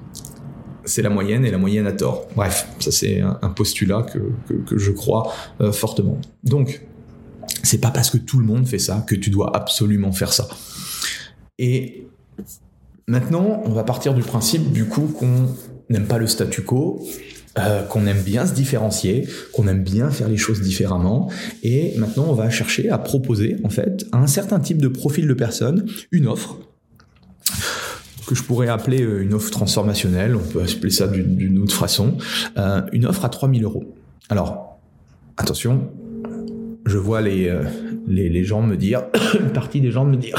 c'est 0.84 1.04
la 1.04 1.12
moyenne 1.12 1.46
et 1.46 1.52
la 1.52 1.60
moyenne 1.60 1.86
a 1.86 1.92
tort. 1.92 2.28
Bref, 2.36 2.68
ça 2.80 2.92
c'est 2.92 3.22
un, 3.22 3.50
postulat 3.50 4.02
que, 4.02 4.20
que, 4.66 4.80
je 4.80 4.92
crois 4.92 5.32
fortement. 5.72 6.20
Donc, 6.44 6.82
c'est 7.64 7.80
pas 7.80 7.92
parce 7.92 8.10
que 8.10 8.18
tout 8.18 8.40
le 8.40 8.46
monde 8.46 8.68
fait 8.68 8.80
ça 8.80 9.04
que 9.08 9.16
tu 9.16 9.30
dois 9.30 9.56
absolument 9.56 10.12
faire 10.12 10.34
ça. 10.34 10.48
Et 11.60 12.08
Maintenant, 13.08 13.62
on 13.66 13.72
va 13.72 13.84
partir 13.84 14.14
du 14.14 14.22
principe 14.22 14.72
du 14.72 14.86
coup 14.86 15.08
qu'on 15.08 15.48
n'aime 15.90 16.06
pas 16.06 16.18
le 16.18 16.28
statu 16.28 16.62
quo, 16.62 17.06
euh, 17.60 17.84
qu'on 17.84 18.06
aime 18.08 18.22
bien 18.22 18.46
se 18.46 18.54
différencier, 18.54 19.28
qu'on 19.54 19.68
aime 19.68 19.84
bien 19.84 20.10
faire 20.10 20.30
les 20.30 20.38
choses 20.38 20.62
différemment. 20.62 21.30
Et 21.64 21.98
maintenant, 21.98 22.28
on 22.30 22.34
va 22.34 22.50
chercher 22.50 22.90
à 22.90 22.98
proposer, 22.98 23.58
en 23.64 23.70
fait, 23.70 24.06
à 24.12 24.18
un 24.18 24.28
certain 24.28 24.60
type 24.60 24.82
de 24.82 24.88
profil 24.88 25.28
de 25.28 25.34
personne, 25.34 25.86
une 26.12 26.28
offre 26.28 26.58
que 28.26 28.36
je 28.36 28.44
pourrais 28.44 28.70
appeler 28.70 29.02
euh, 29.02 29.22
une 29.22 29.34
offre 29.34 29.52
transformationnelle, 29.52 30.38
on 30.38 30.48
peut 30.48 30.62
appeler 30.62 30.92
ça 30.92 31.08
d'une 31.08 31.60
autre 31.60 31.76
façon, 31.76 32.18
euh, 32.58 32.82
une 32.94 33.06
offre 33.06 33.26
à 33.26 33.30
3000 33.30 33.66
euros. 33.66 33.94
Alors, 34.30 34.80
attention, 35.36 35.92
je 36.86 36.98
vois 36.98 37.20
les, 37.22 37.54
les, 38.08 38.30
les 38.30 38.44
gens 38.46 38.62
me 38.62 38.78
dire, 38.78 39.04
une 39.40 39.52
partie 39.52 39.82
des 39.82 39.92
gens 39.92 40.06
me 40.06 40.16
dire, 40.16 40.38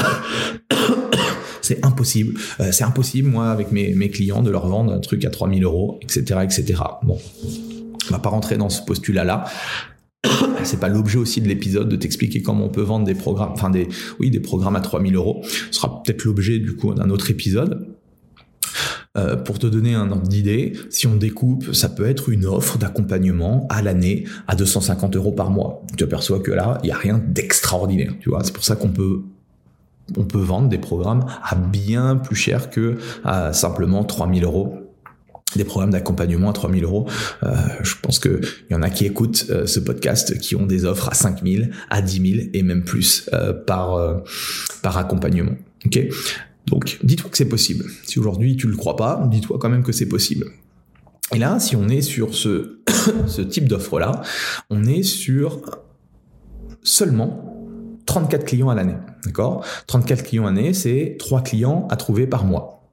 c'est 1.63 1.83
impossible. 1.83 2.39
Euh, 2.59 2.71
c'est 2.71 2.83
impossible, 2.83 3.29
moi, 3.29 3.49
avec 3.49 3.71
mes, 3.71 4.09
clients, 4.09 4.43
de 4.43 4.51
leur 4.51 4.67
vendre 4.67 4.93
un 4.93 4.99
truc 4.99 5.25
à 5.25 5.29
3000 5.29 5.63
euros, 5.63 5.99
etc., 6.01 6.41
etc. 6.43 6.81
Bon, 7.01 7.17
on 8.09 8.11
va 8.11 8.19
pas 8.19 8.29
rentrer 8.29 8.57
dans 8.57 8.69
ce 8.69 8.81
postulat-là. 8.83 9.45
C'est 10.63 10.79
pas 10.79 10.89
l'objet 10.89 11.17
aussi 11.17 11.41
de 11.41 11.47
l'épisode 11.47 11.89
de 11.89 11.95
t'expliquer 11.95 12.41
comment 12.41 12.65
on 12.65 12.69
peut 12.69 12.81
vendre 12.81 13.05
des 13.05 13.15
programmes, 13.15 13.51
enfin 13.53 13.69
des, 13.69 13.87
oui, 14.19 14.29
des 14.29 14.39
programmes 14.39 14.75
à 14.75 14.81
3000 14.81 15.15
euros. 15.15 15.41
Ce 15.43 15.77
sera 15.79 16.03
peut-être 16.03 16.23
l'objet 16.25 16.59
du 16.59 16.75
coup 16.75 16.93
d'un 16.93 17.09
autre 17.09 17.31
épisode. 17.31 17.87
Euh, 19.15 19.35
pour 19.35 19.59
te 19.59 19.67
donner 19.67 19.93
un 19.93 20.09
ordre 20.11 20.27
d'idée, 20.27 20.73
si 20.89 21.05
on 21.05 21.15
découpe, 21.15 21.73
ça 21.73 21.87
peut 21.87 22.07
être 22.07 22.29
une 22.29 22.45
offre 22.45 22.79
d'accompagnement 22.79 23.67
à 23.69 23.83
l'année 23.83 24.23
à 24.47 24.55
250 24.55 25.15
euros 25.15 25.31
par 25.31 25.51
mois. 25.51 25.83
Tu 25.97 26.03
aperçois 26.03 26.39
que 26.39 26.51
là, 26.51 26.79
il 26.81 26.87
n'y 26.87 26.91
a 26.91 26.97
rien 26.97 27.21
d'extraordinaire. 27.23 28.13
Tu 28.21 28.29
vois, 28.29 28.43
c'est 28.43 28.53
pour 28.53 28.63
ça 28.63 28.75
qu'on 28.75 28.89
peut 28.89 29.21
on 30.17 30.25
peut 30.25 30.39
vendre 30.39 30.69
des 30.69 30.77
programmes 30.77 31.25
à 31.43 31.55
bien 31.55 32.17
plus 32.17 32.35
cher 32.35 32.69
que 32.69 32.97
à 33.23 33.53
simplement 33.53 34.03
3000 34.03 34.43
euros 34.43 34.83
des 35.55 35.63
programmes 35.63 35.91
d'accompagnement 35.91 36.49
à 36.49 36.53
3000 36.53 36.83
euros. 36.83 37.07
Euh, 37.43 37.53
je 37.81 37.95
pense 38.01 38.19
qu'il 38.19 38.41
y 38.69 38.75
en 38.75 38.81
a 38.81 38.89
qui 38.89 39.05
écoutent 39.05 39.45
euh, 39.49 39.65
ce 39.65 39.79
podcast 39.79 40.39
qui 40.39 40.55
ont 40.55 40.65
des 40.65 40.85
offres 40.85 41.09
à 41.09 41.13
5000, 41.13 41.71
à 41.89 42.01
10 42.01 42.31
000 42.35 42.49
et 42.53 42.63
même 42.63 42.83
plus 42.83 43.29
euh, 43.33 43.53
par, 43.53 44.23
par 44.81 44.97
accompagnement. 44.97 45.53
Donc, 46.65 46.99
dis-toi 47.03 47.29
que 47.29 47.37
c'est 47.37 47.49
possible. 47.49 47.85
Si 48.03 48.19
aujourd'hui 48.19 48.55
tu 48.55 48.67
le 48.67 48.75
crois 48.75 48.95
pas, 48.95 49.27
dis-toi 49.29 49.57
quand 49.59 49.69
même 49.69 49.83
que 49.83 49.91
c'est 49.91 50.07
possible. 50.07 50.47
Et 51.33 51.37
là, 51.37 51.59
si 51.59 51.75
on 51.75 51.87
est 51.89 52.01
sur 52.01 52.33
ce, 52.33 52.79
ce 53.27 53.41
type 53.41 53.67
d'offre-là, 53.67 54.21
on 54.69 54.85
est 54.85 55.03
sur 55.03 55.61
seulement 56.83 57.52
34 58.05 58.45
clients 58.45 58.69
à 58.69 58.75
l'année. 58.75 58.97
D'accord? 59.25 59.65
34 59.87 60.23
clients 60.23 60.45
à 60.45 60.51
l'année, 60.51 60.73
c'est 60.73 61.15
3 61.19 61.41
clients 61.43 61.87
à 61.89 61.95
trouver 61.95 62.27
par 62.27 62.45
mois. 62.45 62.89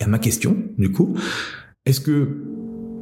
Et 0.00 0.06
ma 0.06 0.18
question, 0.18 0.56
du 0.78 0.92
coup, 0.92 1.14
est-ce 1.84 2.00
que 2.00 2.44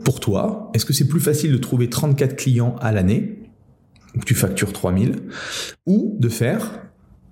pour 0.04 0.20
toi, 0.20 0.70
est-ce 0.74 0.84
que 0.84 0.92
c'est 0.92 1.08
plus 1.08 1.20
facile 1.20 1.52
de 1.52 1.58
trouver 1.58 1.88
34 1.88 2.36
clients 2.36 2.76
à 2.80 2.92
l'année, 2.92 3.50
où 4.16 4.20
tu 4.20 4.34
factures 4.34 4.72
3000, 4.72 5.22
ou 5.86 6.16
de 6.20 6.28
faire 6.28 6.82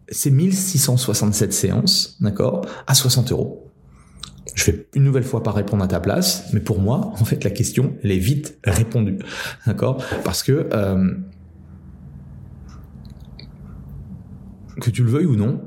ces 0.09 0.31
1667 0.31 1.53
séances, 1.53 2.17
d'accord, 2.21 2.63
à 2.87 2.95
60 2.95 3.33
euros? 3.33 3.69
Je 4.55 4.71
vais 4.71 4.89
une 4.95 5.05
nouvelle 5.05 5.23
fois 5.23 5.43
pas 5.43 5.53
répondre 5.53 5.85
à 5.85 5.89
ta 5.89 6.01
place, 6.01 6.51
mais 6.53 6.61
pour 6.61 6.81
moi, 6.81 7.13
en 7.19 7.25
fait, 7.25 7.45
la 7.45 7.51
question, 7.51 7.97
elle 8.03 8.11
est 8.11 8.19
vite 8.19 8.59
répondue, 8.65 9.19
d'accord? 9.67 10.03
Parce 10.25 10.43
que 10.43 10.69
euh, 10.73 11.15
que 14.81 14.91
tu 14.91 15.03
le 15.03 15.11
veuilles 15.11 15.27
ou 15.27 15.37
non, 15.37 15.61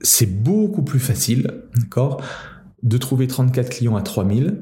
c'est 0.00 0.26
beaucoup 0.26 0.82
plus 0.82 0.98
facile, 0.98 1.62
d'accord, 1.76 2.22
de 2.82 2.98
trouver 2.98 3.26
34 3.26 3.70
clients 3.70 3.96
à 3.96 4.02
3000 4.02 4.58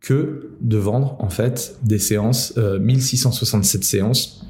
que 0.00 0.50
de 0.60 0.76
vendre 0.76 1.16
en 1.18 1.30
fait 1.30 1.78
des 1.82 1.98
séances, 1.98 2.56
1667 2.56 3.80
euh, 3.80 3.84
séances 3.84 4.46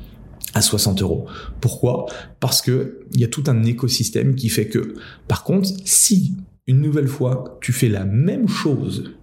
à 0.52 0.60
60 0.60 1.02
euros. 1.02 1.26
Pourquoi? 1.60 2.06
Parce 2.40 2.60
que 2.60 3.00
il 3.12 3.20
y 3.20 3.24
a 3.24 3.28
tout 3.28 3.44
un 3.46 3.62
écosystème 3.64 4.34
qui 4.34 4.48
fait 4.48 4.68
que, 4.68 4.94
par 5.28 5.44
contre, 5.44 5.68
si 5.84 6.36
une 6.66 6.80
nouvelle 6.80 7.08
fois 7.08 7.58
tu 7.60 7.72
fais 7.72 7.88
la 7.88 8.04
même 8.04 8.48
chose, 8.48 9.14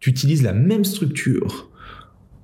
tu 0.00 0.10
utilises 0.10 0.42
la 0.42 0.52
même 0.52 0.84
structure, 0.84 1.70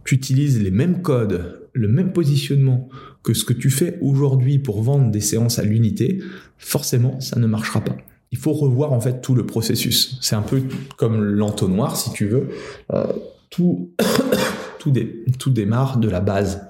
tu 0.04 0.14
utilises 0.14 0.60
les 0.60 0.70
mêmes 0.70 1.02
codes, 1.02 1.68
le 1.72 1.88
même 1.88 2.12
positionnement 2.12 2.88
que 3.24 3.34
ce 3.34 3.44
que 3.44 3.54
tu 3.54 3.70
fais 3.70 3.98
aujourd'hui 4.02 4.58
pour 4.58 4.82
vendre 4.82 5.10
des 5.10 5.20
séances 5.20 5.58
à 5.58 5.64
l'unité, 5.64 6.22
forcément, 6.58 7.20
ça 7.20 7.40
ne 7.40 7.46
marchera 7.46 7.80
pas. 7.80 7.96
Il 8.30 8.38
faut 8.38 8.52
revoir 8.52 8.92
en 8.92 9.00
fait 9.00 9.22
tout 9.22 9.34
le 9.34 9.46
processus. 9.46 10.18
C'est 10.20 10.36
un 10.36 10.42
peu 10.42 10.62
comme 10.96 11.22
l'entonnoir, 11.22 11.96
si 11.96 12.12
tu 12.12 12.26
veux. 12.26 12.50
Euh, 12.92 13.06
tout, 13.48 13.90
tout, 14.78 14.92
tout 15.38 15.50
démarre 15.50 15.98
de 15.98 16.08
la 16.08 16.20
base. 16.20 16.66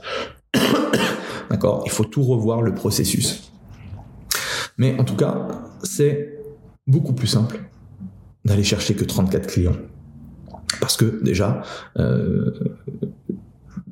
D'accord? 1.50 1.82
Il 1.87 1.90
faut 1.90 2.04
tout 2.04 2.23
revoir 2.23 2.62
le 2.62 2.75
processus. 2.75 3.50
Mais 4.78 4.99
en 4.99 5.04
tout 5.04 5.16
cas, 5.16 5.49
c'est 5.82 6.38
beaucoup 6.87 7.14
plus 7.14 7.26
simple 7.26 7.61
d'aller 8.44 8.64
chercher 8.64 8.94
que 8.94 9.04
34 9.04 9.46
clients. 9.46 9.76
Parce 10.80 10.96
que 10.96 11.23
déjà, 11.23 11.62
euh, 11.99 12.52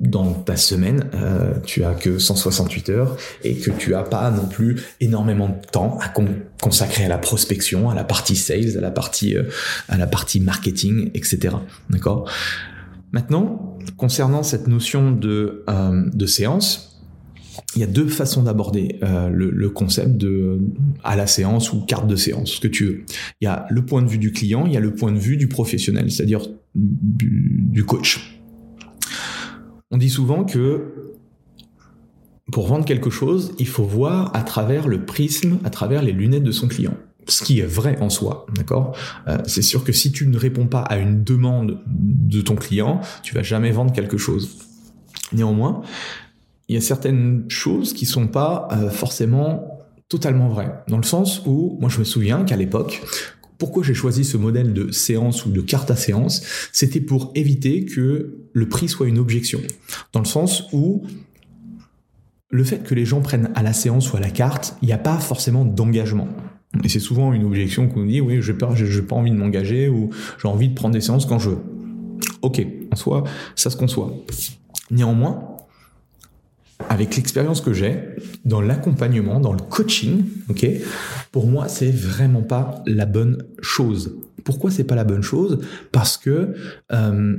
dans 0.07 0.33
ta 0.33 0.55
semaine, 0.55 1.09
euh, 1.13 1.53
tu 1.65 1.83
as 1.83 1.93
que 1.93 2.19
168 2.19 2.89
heures 2.89 3.17
et 3.43 3.55
que 3.55 3.71
tu 3.71 3.95
as 3.95 4.03
pas 4.03 4.29
non 4.31 4.45
plus 4.45 4.81
énormément 4.99 5.49
de 5.49 5.67
temps 5.71 5.97
à 6.01 6.13
consacrer 6.61 7.05
à 7.05 7.07
la 7.07 7.17
prospection, 7.17 7.89
à 7.89 7.95
la 7.95 8.03
partie 8.03 8.35
sales, 8.35 8.77
à 8.77 8.81
la 8.81 8.91
partie 8.91 9.35
euh, 9.35 9.43
à 9.89 9.97
la 9.97 10.07
partie 10.07 10.39
marketing, 10.39 11.11
etc. 11.13 11.55
D'accord? 11.89 12.29
Maintenant, 13.11 13.77
concernant 13.97 14.43
cette 14.43 14.67
notion 14.67 15.11
de 15.11 15.63
euh, 15.69 16.03
de 16.13 16.25
séance, 16.25 16.93
il 17.75 17.81
y 17.81 17.83
a 17.83 17.87
deux 17.87 18.07
façons 18.07 18.43
d'aborder 18.43 18.99
euh, 19.03 19.29
le, 19.29 19.69
concept 19.69 20.17
de 20.17 20.59
à 21.03 21.15
la 21.15 21.27
séance 21.27 21.73
ou 21.73 21.81
carte 21.81 22.07
de 22.07 22.15
séance, 22.15 22.51
ce 22.51 22.59
que 22.59 22.67
tu 22.67 22.85
veux. 22.85 23.05
Il 23.41 23.45
y 23.45 23.47
a 23.47 23.65
le 23.69 23.85
point 23.85 24.01
de 24.01 24.09
vue 24.09 24.17
du 24.17 24.31
client, 24.31 24.65
il 24.65 24.73
y 24.73 24.77
a 24.77 24.79
le 24.79 24.93
point 24.93 25.11
de 25.11 25.19
vue 25.19 25.37
du 25.37 25.47
professionnel, 25.47 26.11
c'est-à-dire 26.11 26.47
du, 26.75 27.83
coach. 27.85 28.32
On 29.93 29.97
dit 29.97 30.09
souvent 30.09 30.43
que 30.43 31.11
pour 32.51 32.67
vendre 32.67 32.83
quelque 32.83 33.11
chose, 33.11 33.53
il 33.59 33.67
faut 33.67 33.83
voir 33.83 34.35
à 34.35 34.41
travers 34.41 34.87
le 34.87 35.05
prisme, 35.05 35.59
à 35.63 35.69
travers 35.69 36.01
les 36.01 36.11
lunettes 36.11 36.43
de 36.43 36.51
son 36.51 36.67
client. 36.67 36.95
Ce 37.27 37.43
qui 37.43 37.59
est 37.59 37.65
vrai 37.65 37.99
en 38.01 38.09
soi, 38.09 38.47
d'accord? 38.55 38.97
Euh, 39.27 39.37
C'est 39.45 39.61
sûr 39.61 39.83
que 39.83 39.93
si 39.93 40.11
tu 40.11 40.25
ne 40.27 40.35
réponds 40.35 40.65
pas 40.65 40.81
à 40.81 40.97
une 40.97 41.23
demande 41.23 41.79
de 41.85 42.41
ton 42.41 42.55
client, 42.55 43.01
tu 43.21 43.35
vas 43.35 43.43
jamais 43.43 43.69
vendre 43.69 43.93
quelque 43.93 44.17
chose. 44.17 44.57
Néanmoins, 45.31 45.83
il 46.69 46.75
y 46.75 46.77
a 46.79 46.81
certaines 46.81 47.45
choses 47.47 47.93
qui 47.93 48.07
sont 48.07 48.27
pas 48.27 48.67
euh, 48.71 48.89
forcément 48.89 49.85
totalement 50.09 50.49
vraies. 50.49 50.73
Dans 50.87 50.97
le 50.97 51.03
sens 51.03 51.43
où, 51.45 51.77
moi 51.79 51.89
je 51.89 51.99
me 51.99 52.03
souviens 52.03 52.45
qu'à 52.45 52.55
l'époque, 52.55 53.03
pourquoi 53.63 53.81
j'ai 53.81 53.93
choisi 53.93 54.25
ce 54.25 54.35
modèle 54.35 54.73
de 54.73 54.91
séance 54.91 55.45
ou 55.45 55.49
de 55.49 55.61
carte 55.61 55.89
à 55.89 55.95
séance, 55.95 56.43
c'était 56.73 56.99
pour 56.99 57.31
éviter 57.33 57.85
que 57.85 58.35
le 58.51 58.67
prix 58.67 58.89
soit 58.89 59.07
une 59.07 59.17
objection. 59.17 59.61
Dans 60.11 60.19
le 60.19 60.25
sens 60.25 60.65
où 60.73 61.03
le 62.49 62.65
fait 62.65 62.79
que 62.79 62.93
les 62.93 63.05
gens 63.05 63.21
prennent 63.21 63.51
à 63.55 63.63
la 63.63 63.71
séance 63.71 64.11
ou 64.11 64.17
à 64.17 64.19
la 64.19 64.31
carte, 64.31 64.75
il 64.81 64.87
n'y 64.87 64.91
a 64.91 64.97
pas 64.97 65.17
forcément 65.17 65.63
d'engagement. 65.63 66.27
Et 66.83 66.89
c'est 66.89 66.99
souvent 66.99 67.31
une 67.31 67.45
objection 67.45 67.87
qu'on 67.87 68.05
dit, 68.05 68.19
oui, 68.19 68.41
je 68.41 68.51
n'ai 68.51 68.57
pas, 68.57 68.73
pas 69.07 69.15
envie 69.15 69.31
de 69.31 69.37
m'engager 69.37 69.87
ou 69.87 70.09
j'ai 70.41 70.49
envie 70.49 70.67
de 70.67 70.73
prendre 70.73 70.95
des 70.95 70.99
séances 70.99 71.25
quand 71.25 71.39
je 71.39 71.51
veux. 71.51 71.59
Ok, 72.41 72.67
en 72.91 72.97
soi, 72.97 73.23
ça 73.55 73.69
se 73.69 73.77
conçoit. 73.77 74.13
Néanmoins, 74.91 75.41
avec 76.89 77.15
l'expérience 77.15 77.61
que 77.61 77.71
j'ai 77.71 77.97
dans 78.43 78.59
l'accompagnement, 78.59 79.39
dans 79.39 79.53
le 79.53 79.61
coaching, 79.61 80.25
ok, 80.49 80.67
pour 81.33 81.47
moi, 81.47 81.67
c'est 81.67 81.89
vraiment 81.89 82.43
pas 82.43 82.83
la 82.85 83.07
bonne 83.07 83.43
chose. 83.59 84.15
Pourquoi 84.43 84.69
c'est 84.69 84.83
pas 84.83 84.93
la 84.93 85.03
bonne 85.03 85.23
chose? 85.23 85.59
Parce 85.91 86.15
que 86.15 86.53
euh, 86.91 87.37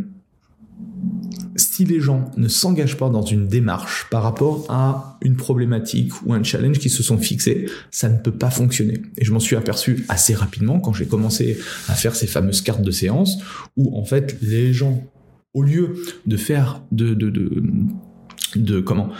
si 1.54 1.84
les 1.84 2.00
gens 2.00 2.28
ne 2.36 2.48
s'engagent 2.48 2.96
pas 2.96 3.08
dans 3.08 3.22
une 3.22 3.46
démarche 3.46 4.08
par 4.10 4.24
rapport 4.24 4.66
à 4.68 5.16
une 5.22 5.36
problématique 5.36 6.10
ou 6.26 6.34
un 6.34 6.42
challenge 6.42 6.80
qui 6.80 6.90
se 6.90 7.04
sont 7.04 7.18
fixés, 7.18 7.66
ça 7.92 8.08
ne 8.08 8.18
peut 8.18 8.32
pas 8.32 8.50
fonctionner. 8.50 9.00
Et 9.16 9.24
je 9.24 9.32
m'en 9.32 9.38
suis 9.38 9.54
aperçu 9.54 10.04
assez 10.08 10.34
rapidement 10.34 10.80
quand 10.80 10.92
j'ai 10.92 11.06
commencé 11.06 11.56
à 11.86 11.94
faire 11.94 12.16
ces 12.16 12.26
fameuses 12.26 12.62
cartes 12.62 12.82
de 12.82 12.90
séance 12.90 13.38
où 13.76 13.96
en 13.96 14.04
fait 14.04 14.36
les 14.42 14.72
gens, 14.72 15.04
au 15.52 15.62
lieu 15.62 15.94
de 16.26 16.36
faire 16.36 16.82
de 16.90 17.14
de 18.56 18.80
comment? 18.80 19.10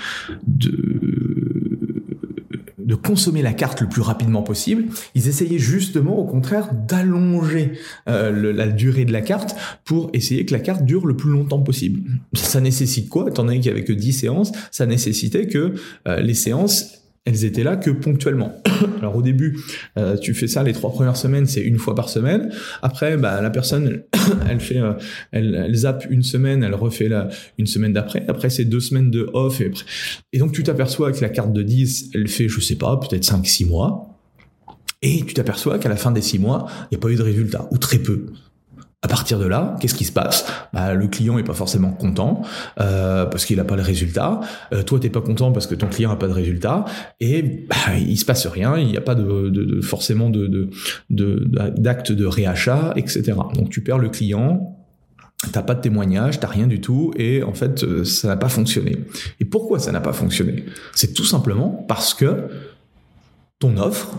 De 0.46 1.03
de 2.84 2.94
consommer 2.94 3.42
la 3.42 3.52
carte 3.52 3.80
le 3.80 3.88
plus 3.88 4.02
rapidement 4.02 4.42
possible, 4.42 4.86
ils 5.14 5.28
essayaient 5.28 5.58
justement 5.58 6.18
au 6.18 6.24
contraire 6.24 6.70
d'allonger 6.74 7.72
euh, 8.08 8.52
la 8.52 8.66
durée 8.68 9.04
de 9.04 9.12
la 9.12 9.22
carte 9.22 9.56
pour 9.84 10.10
essayer 10.12 10.44
que 10.44 10.52
la 10.52 10.60
carte 10.60 10.84
dure 10.84 11.06
le 11.06 11.16
plus 11.16 11.30
longtemps 11.30 11.60
possible. 11.60 12.02
Ça 12.34 12.60
nécessite 12.60 13.08
quoi 13.08 13.26
Étant 13.28 13.44
donné 13.44 13.60
qu'il 13.60 13.72
n'y 13.72 13.78
avait 13.78 13.84
que 13.84 13.92
10 13.92 14.12
séances, 14.12 14.52
ça 14.70 14.86
nécessitait 14.86 15.46
que 15.46 15.74
euh, 16.08 16.20
les 16.20 16.34
séances 16.34 17.03
elles 17.24 17.44
étaient 17.44 17.62
là 17.62 17.76
que 17.76 17.90
ponctuellement. 17.90 18.62
Alors 18.98 19.16
au 19.16 19.22
début, 19.22 19.58
euh, 19.98 20.16
tu 20.16 20.34
fais 20.34 20.46
ça 20.46 20.62
les 20.62 20.72
trois 20.72 20.92
premières 20.92 21.16
semaines, 21.16 21.46
c'est 21.46 21.62
une 21.62 21.78
fois 21.78 21.94
par 21.94 22.08
semaine. 22.08 22.52
Après, 22.82 23.16
bah, 23.16 23.40
la 23.40 23.50
personne, 23.50 24.02
elle 24.48 24.60
fait, 24.60 24.78
euh, 24.78 24.92
elle, 25.32 25.54
elle, 25.54 25.74
zappe 25.74 26.06
une 26.10 26.22
semaine, 26.22 26.62
elle 26.62 26.74
refait 26.74 27.08
la, 27.08 27.28
une 27.58 27.66
semaine 27.66 27.92
d'après. 27.92 28.24
Après, 28.28 28.50
c'est 28.50 28.64
deux 28.64 28.80
semaines 28.80 29.10
de 29.10 29.30
off. 29.32 29.60
Et, 29.60 29.70
et 30.34 30.38
donc, 30.38 30.52
tu 30.52 30.62
t'aperçois 30.62 31.12
que 31.12 31.20
la 31.22 31.30
carte 31.30 31.52
de 31.52 31.62
10, 31.62 32.10
elle 32.14 32.28
fait, 32.28 32.48
je 32.48 32.60
sais 32.60 32.76
pas, 32.76 32.98
peut-être 32.98 33.24
5 33.24 33.46
six 33.46 33.64
mois. 33.64 34.10
Et 35.00 35.22
tu 35.22 35.34
t'aperçois 35.34 35.78
qu'à 35.78 35.88
la 35.88 35.96
fin 35.96 36.12
des 36.12 36.22
six 36.22 36.38
mois, 36.38 36.66
il 36.90 36.94
n'y 36.94 36.96
a 36.96 37.00
pas 37.00 37.10
eu 37.10 37.16
de 37.16 37.22
résultat, 37.22 37.68
ou 37.70 37.78
très 37.78 37.98
peu. 37.98 38.26
À 39.04 39.06
partir 39.06 39.38
de 39.38 39.44
là, 39.44 39.76
qu'est-ce 39.80 39.94
qui 39.94 40.06
se 40.06 40.12
passe? 40.12 40.46
Bah, 40.72 40.94
Le 40.94 41.06
client 41.08 41.36
est 41.36 41.44
pas 41.44 41.52
forcément 41.52 41.90
content 41.90 42.40
euh, 42.80 43.26
parce 43.26 43.44
qu'il 43.44 43.58
n'a 43.58 43.64
pas 43.64 43.76
le 43.76 43.82
résultat. 43.82 44.40
Euh, 44.72 44.82
toi, 44.82 44.98
t'es 44.98 45.10
pas 45.10 45.20
content 45.20 45.52
parce 45.52 45.66
que 45.66 45.74
ton 45.74 45.88
client 45.88 46.08
n'a 46.08 46.16
pas 46.16 46.26
de 46.26 46.32
résultat. 46.32 46.86
Et 47.20 47.66
bah, 47.68 47.98
il 47.98 48.16
se 48.16 48.24
passe 48.24 48.46
rien. 48.46 48.78
Il 48.78 48.86
n'y 48.86 48.96
a 48.96 49.02
pas 49.02 49.14
de, 49.14 49.82
forcément 49.82 50.30
de 50.30 50.70
d'acte 51.10 52.12
de, 52.12 52.16
de 52.16 52.24
réachat, 52.24 52.94
etc. 52.96 53.34
Donc 53.54 53.68
tu 53.68 53.82
perds 53.82 53.98
le 53.98 54.08
client. 54.08 54.74
T'as 55.52 55.62
pas 55.62 55.74
de 55.74 55.82
témoignage, 55.82 56.40
t'as 56.40 56.46
rien 56.46 56.66
du 56.66 56.80
tout, 56.80 57.12
et 57.18 57.42
en 57.42 57.52
fait, 57.52 57.84
euh, 57.84 58.04
ça 58.04 58.28
n'a 58.28 58.36
pas 58.38 58.48
fonctionné. 58.48 58.96
Et 59.38 59.44
pourquoi 59.44 59.78
ça 59.78 59.92
n'a 59.92 60.00
pas 60.00 60.14
fonctionné? 60.14 60.64
C'est 60.94 61.12
tout 61.12 61.24
simplement 61.24 61.84
parce 61.86 62.14
que 62.14 62.48
ton 63.58 63.76
offre, 63.76 64.16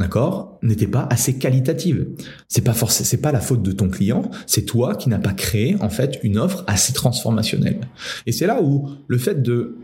d'accord, 0.00 0.58
n'était 0.62 0.86
pas 0.86 1.06
assez 1.10 1.38
qualitative. 1.38 2.08
C'est 2.48 2.64
pas 2.64 2.72
forcément, 2.72 3.06
c'est 3.06 3.20
pas 3.20 3.32
la 3.32 3.40
faute 3.40 3.62
de 3.62 3.72
ton 3.72 3.88
client, 3.88 4.30
c'est 4.46 4.62
toi 4.62 4.94
qui 4.94 5.08
n'as 5.08 5.18
pas 5.18 5.32
créé 5.32 5.76
en 5.80 5.90
fait 5.90 6.18
une 6.22 6.38
offre 6.38 6.64
assez 6.66 6.92
transformationnelle. 6.92 7.80
Et 8.26 8.32
c'est 8.32 8.46
là 8.46 8.62
où 8.62 8.88
le 9.06 9.18
fait 9.18 9.42
de 9.42 9.76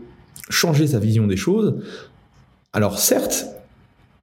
changer 0.49 0.87
sa 0.87 0.99
vision 0.99 1.27
des 1.27 1.37
choses, 1.37 1.81
alors 2.73 2.99
certes, 2.99 3.47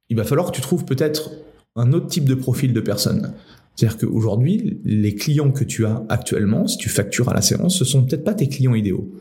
il 0.09 0.17
va 0.17 0.23
falloir 0.23 0.51
que 0.51 0.55
tu 0.55 0.61
trouves 0.61 0.85
peut-être 0.85 1.31
un 1.75 1.91
autre 1.93 2.07
type 2.07 2.25
de 2.25 2.35
profil 2.35 2.73
de 2.73 2.81
personne. 2.81 3.33
C'est-à-dire 3.75 3.97
qu'aujourd'hui, 3.97 4.79
les 4.85 5.15
clients 5.15 5.51
que 5.51 5.63
tu 5.63 5.85
as 5.85 6.03
actuellement, 6.09 6.67
si 6.67 6.77
tu 6.77 6.89
factures 6.89 7.29
à 7.29 7.33
la 7.33 7.41
séance, 7.41 7.77
ce 7.77 7.85
sont 7.85 8.03
peut-être 8.03 8.23
pas 8.23 8.33
tes 8.33 8.47
clients 8.47 8.75
idéaux. 8.75 9.11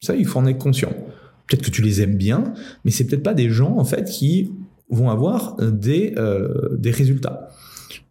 Ça, 0.00 0.14
il 0.14 0.26
faut 0.26 0.38
en 0.38 0.46
être 0.46 0.58
conscient. 0.58 0.92
Peut-être 1.46 1.62
que 1.62 1.70
tu 1.70 1.82
les 1.82 2.02
aimes 2.02 2.16
bien, 2.16 2.52
mais 2.84 2.90
c'est 2.90 3.04
peut-être 3.04 3.22
pas 3.22 3.34
des 3.34 3.50
gens 3.50 3.76
en 3.76 3.84
fait 3.84 4.08
qui 4.08 4.50
vont 4.90 5.10
avoir 5.10 5.56
euh, 5.60 5.70
des, 5.70 6.14
euh, 6.16 6.76
des 6.78 6.90
résultats. 6.90 7.48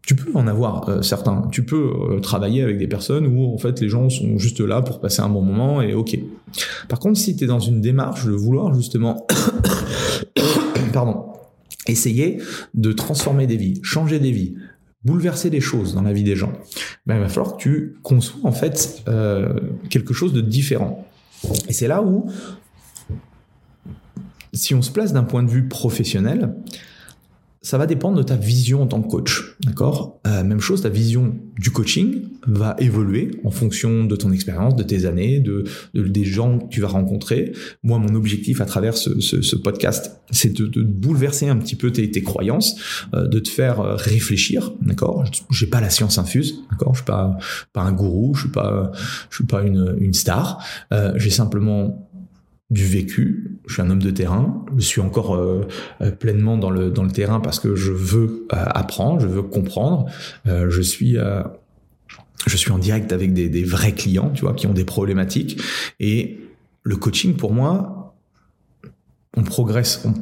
Tu 0.01 0.15
peux 0.15 0.31
en 0.35 0.47
avoir 0.47 0.87
euh, 0.87 1.01
certains. 1.01 1.47
Tu 1.51 1.65
peux 1.65 2.19
travailler 2.21 2.63
avec 2.63 2.77
des 2.77 2.87
personnes 2.87 3.27
où 3.27 3.53
en 3.53 3.57
fait 3.57 3.81
les 3.81 3.89
gens 3.89 4.09
sont 4.09 4.37
juste 4.37 4.61
là 4.61 4.81
pour 4.81 5.01
passer 5.01 5.21
un 5.21 5.29
bon 5.29 5.41
moment 5.41 5.81
et 5.81 5.93
ok. 5.93 6.17
Par 6.87 6.99
contre, 6.99 7.19
si 7.19 7.35
tu 7.35 7.43
es 7.43 7.47
dans 7.47 7.59
une 7.59 7.81
démarche 7.81 8.25
de 8.25 8.31
vouloir 8.31 8.73
justement, 8.73 9.27
pardon, 10.93 11.25
essayer 11.87 12.37
de 12.73 12.93
transformer 12.93 13.47
des 13.47 13.57
vies, 13.57 13.79
changer 13.83 14.19
des 14.19 14.31
vies, 14.31 14.55
bouleverser 15.03 15.49
des 15.49 15.61
choses 15.61 15.93
dans 15.93 16.03
la 16.03 16.13
vie 16.13 16.23
des 16.23 16.37
gens, 16.37 16.53
ben, 17.05 17.15
il 17.15 17.21
va 17.21 17.27
falloir 17.27 17.57
que 17.57 17.61
tu 17.61 17.97
conçois 18.01 18.39
en 18.43 18.53
fait 18.53 19.03
quelque 19.89 20.13
chose 20.13 20.31
de 20.31 20.41
différent. 20.41 21.05
Et 21.67 21.73
c'est 21.73 21.87
là 21.87 22.01
où 22.01 22.29
si 24.57 24.75
on 24.75 24.81
se 24.81 24.91
place 24.91 25.13
d'un 25.13 25.23
point 25.23 25.43
de 25.43 25.49
vue 25.49 25.67
professionnel, 25.67 26.53
ça 27.67 27.77
va 27.77 27.85
dépendre 27.85 28.17
de 28.17 28.23
ta 28.23 28.37
vision 28.37 28.83
en 28.83 28.87
tant 28.87 29.01
que 29.01 29.09
coach, 29.09 29.57
d'accord? 29.65 30.21
Euh, 30.25 30.43
Même 30.43 30.61
chose, 30.61 30.83
ta 30.83 30.89
vision 30.89 31.35
du 31.57 31.71
coaching 31.71 32.23
va 32.45 32.75
évoluer 32.79 33.31
en 33.43 33.51
fonction 33.51 34.05
de 34.05 34.15
ton 34.15 34.31
expérience, 34.31 34.75
de 34.75 34.83
tes 34.83 35.05
années, 35.05 35.39
de, 35.39 35.65
des 35.93 36.23
gens 36.23 36.59
que 36.59 36.69
tu 36.69 36.79
vas 36.79 36.87
rencontrer. 36.87 37.51
Moi, 37.83 37.97
mon 37.97 38.15
objectif 38.15 38.61
à 38.61 38.65
travers 38.65 38.95
ce, 38.95 39.55
podcast, 39.55 40.21
c'est 40.31 40.53
de, 40.53 40.81
bouleverser 40.81 41.49
un 41.49 41.57
petit 41.57 41.75
peu 41.75 41.91
tes, 41.91 42.09
tes 42.09 42.21
croyances, 42.21 42.75
euh, 43.13 43.27
de 43.27 43.39
te 43.39 43.49
faire 43.49 43.81
euh, 43.81 43.95
réfléchir, 43.95 44.71
d'accord? 44.81 45.25
J'ai 45.51 45.67
pas 45.67 45.81
la 45.81 45.89
science 45.89 46.17
infuse, 46.19 46.63
d'accord? 46.71 46.93
Je 46.93 46.99
suis 46.99 47.05
pas 47.05 47.37
pas 47.73 47.81
un 47.81 47.91
gourou, 47.91 48.33
je 48.35 48.41
suis 48.41 48.51
pas 48.51 48.91
je 49.29 49.35
suis 49.35 49.45
pas 49.45 49.63
une, 49.63 49.97
une 49.99 50.13
star. 50.13 50.63
J'ai 51.15 51.29
simplement 51.29 52.06
du 52.69 52.85
vécu. 52.85 53.59
Je 53.65 53.73
suis 53.73 53.81
un 53.81 53.89
homme 53.89 54.01
de 54.01 54.11
terrain. 54.11 54.65
Je 54.75 54.83
suis 54.83 55.01
encore 55.01 55.35
euh, 55.35 55.67
euh, 56.01 56.11
pleinement 56.11 56.57
dans 56.57 56.69
le 56.69 56.89
dans 56.91 57.03
le 57.03 57.11
terrain 57.11 57.39
parce 57.39 57.59
que 57.59 57.75
je 57.75 57.91
veux 57.91 58.47
euh, 58.53 58.65
apprendre, 58.67 59.21
je 59.21 59.27
veux 59.27 59.43
comprendre. 59.43 60.07
je 60.45 60.81
suis 60.81 61.17
je 62.45 62.55
suis 62.55 62.71
en 62.71 62.77
direct 62.77 63.11
avec 63.11 63.33
des, 63.33 63.49
des, 63.49 63.63
vrais 63.63 63.91
clients, 63.91 64.29
tu 64.29 64.41
vois, 64.41 64.53
qui 64.53 64.67
ont 64.67 64.73
des 64.73 64.85
problématiques. 64.85 65.59
Et 65.99 66.39
le 66.83 66.95
coaching, 66.95 67.35
pour 67.35 67.51
moi, 67.51 68.15
on 69.35 69.43
progresse. 69.43 70.05
On, 70.05 70.13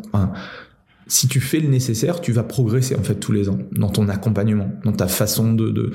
si 1.08 1.28
tu 1.28 1.40
fais 1.40 1.60
le 1.60 1.68
nécessaire, 1.68 2.22
tu 2.22 2.32
vas 2.32 2.44
progresser 2.44 2.96
en 2.96 3.04
fait 3.04 3.16
tous 3.16 3.32
les 3.32 3.50
ans 3.50 3.60
dans 3.72 3.90
ton 3.90 4.10
accompagnement, 4.10 4.72
dans 4.84 4.92
ta 4.92 5.08
façon 5.08 5.54
de, 5.54 5.70
de, 5.70 5.92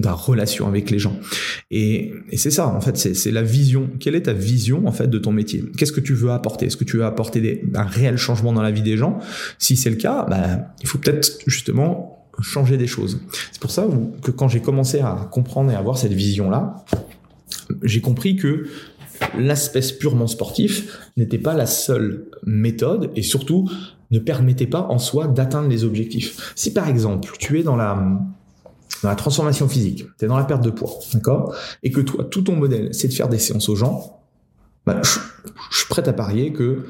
ta 0.00 0.12
relation 0.12 0.68
avec 0.68 0.90
les 0.90 0.98
gens. 0.98 1.18
Et, 1.70 2.12
et 2.30 2.36
c'est 2.36 2.50
ça 2.50 2.68
en 2.68 2.80
fait, 2.80 2.96
c'est 2.96 3.30
la 3.30 3.42
vision. 3.42 3.90
Quelle 3.98 4.14
est 4.14 4.22
ta 4.22 4.32
vision 4.32 4.86
en 4.86 4.92
fait 4.92 5.08
de 5.08 5.18
ton 5.18 5.32
métier? 5.32 5.64
Qu'est-ce 5.76 5.92
que 5.92 6.00
tu 6.00 6.14
veux 6.14 6.30
apporter? 6.30 6.66
Est-ce 6.66 6.76
que 6.76 6.84
tu 6.84 6.98
veux 6.98 7.04
apporter 7.04 7.40
des, 7.40 7.64
un 7.74 7.84
réel 7.84 8.16
changement 8.16 8.52
dans 8.52 8.62
la 8.62 8.70
vie 8.70 8.82
des 8.82 8.96
gens? 8.96 9.18
Si 9.58 9.76
c'est 9.76 9.90
le 9.90 9.96
cas, 9.96 10.26
bah, 10.28 10.74
il 10.82 10.88
faut 10.88 10.98
peut-être 10.98 11.40
justement 11.46 12.28
changer 12.40 12.76
des 12.76 12.86
choses. 12.86 13.20
C'est 13.52 13.60
pour 13.60 13.70
ça 13.70 13.86
que 14.22 14.30
quand 14.30 14.48
j'ai 14.48 14.60
commencé 14.60 15.00
à 15.00 15.28
comprendre 15.30 15.70
et 15.70 15.74
à 15.74 15.78
avoir 15.78 15.98
cette 15.98 16.12
vision 16.12 16.50
là, 16.50 16.84
j'ai 17.82 18.00
compris 18.00 18.36
que 18.36 18.66
l'aspect 19.38 19.80
purement 19.98 20.26
sportif 20.26 20.98
n'était 21.16 21.38
pas 21.38 21.54
la 21.54 21.66
seule 21.66 22.26
méthode 22.44 23.10
et 23.14 23.22
surtout 23.22 23.70
ne 24.10 24.18
permettait 24.18 24.66
pas 24.66 24.82
en 24.82 24.98
soi 24.98 25.26
d'atteindre 25.26 25.68
les 25.68 25.84
objectifs. 25.84 26.52
Si 26.56 26.72
par 26.72 26.88
exemple 26.88 27.30
tu 27.38 27.58
es 27.58 27.62
dans 27.62 27.76
la 27.76 29.14
transformation 29.16 29.68
physique, 29.68 30.04
tu 30.18 30.24
es 30.24 30.28
dans 30.28 30.36
la 30.36 30.44
perte 30.44 30.64
de 30.64 30.70
poids, 30.70 30.90
d'accord 31.12 31.54
Et 31.82 31.90
que 31.90 32.00
toi, 32.00 32.24
tout 32.24 32.42
ton 32.42 32.56
modèle, 32.56 32.92
c'est 32.92 33.08
de 33.08 33.12
faire 33.12 33.28
des 33.28 33.38
séances 33.38 33.68
aux 33.68 33.76
gens, 33.76 34.20
bah, 34.86 35.00
je, 35.02 35.78
suis 35.78 35.88
prêt 35.88 36.06
à 36.08 36.12
parier 36.12 36.52
que 36.52 36.84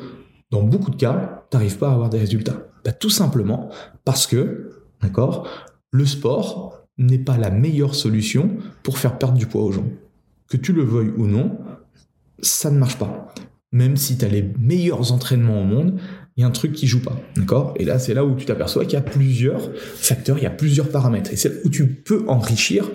dans 0.51 0.63
beaucoup 0.63 0.91
de 0.91 0.97
cas, 0.97 1.45
tu 1.51 1.57
n'arrives 1.57 1.79
pas 1.79 1.91
à 1.91 1.93
avoir 1.93 2.11
des 2.11 2.19
résultats. 2.19 2.57
Bah, 2.85 2.93
tout 2.93 3.11
simplement 3.11 3.71
parce 4.05 4.27
que, 4.27 4.85
d'accord, 5.01 5.49
le 5.91 6.07
sport 6.07 6.87
n'est 6.99 7.19
pas 7.19 7.39
la 7.39 7.51
meilleure 7.51 7.95
solution 7.95 8.57
pour 8.83 8.99
faire 8.99 9.19
perdre 9.19 9.39
du 9.39 9.47
poids 9.47 9.63
aux 9.63 9.73
gens. 9.73 9.89
Que 10.49 10.57
tu 10.57 10.73
le 10.73 10.85
veuilles 10.85 11.13
ou 11.17 11.27
non, 11.27 11.59
ça 12.41 12.71
ne 12.71 12.79
marche 12.79 12.99
pas. 12.99 13.33
Même 13.73 13.97
si 13.97 14.19
tu 14.19 14.25
as 14.25 14.29
les 14.29 14.53
meilleurs 14.59 15.13
entraînements 15.13 15.61
au 15.61 15.65
monde, 15.65 15.99
il 16.37 16.41
y 16.41 16.45
a 16.45 16.47
un 16.47 16.51
truc 16.51 16.73
qui 16.73 16.87
joue 16.87 17.01
pas. 17.01 17.17
D'accord? 17.37 17.75
Et 17.77 17.85
là, 17.85 17.99
c'est 17.99 18.15
là 18.15 18.25
où 18.25 18.35
tu 18.35 18.45
t'aperçois 18.45 18.85
qu'il 18.85 18.95
y 18.95 18.97
a 18.97 19.03
plusieurs 19.03 19.71
facteurs, 19.77 20.39
il 20.39 20.45
y 20.45 20.47
a 20.47 20.51
plusieurs 20.51 20.89
paramètres. 20.89 21.33
Et 21.33 21.37
c'est 21.37 21.49
là 21.49 21.55
où 21.65 21.69
tu 21.69 21.87
peux 21.87 22.25
enrichir 22.27 22.91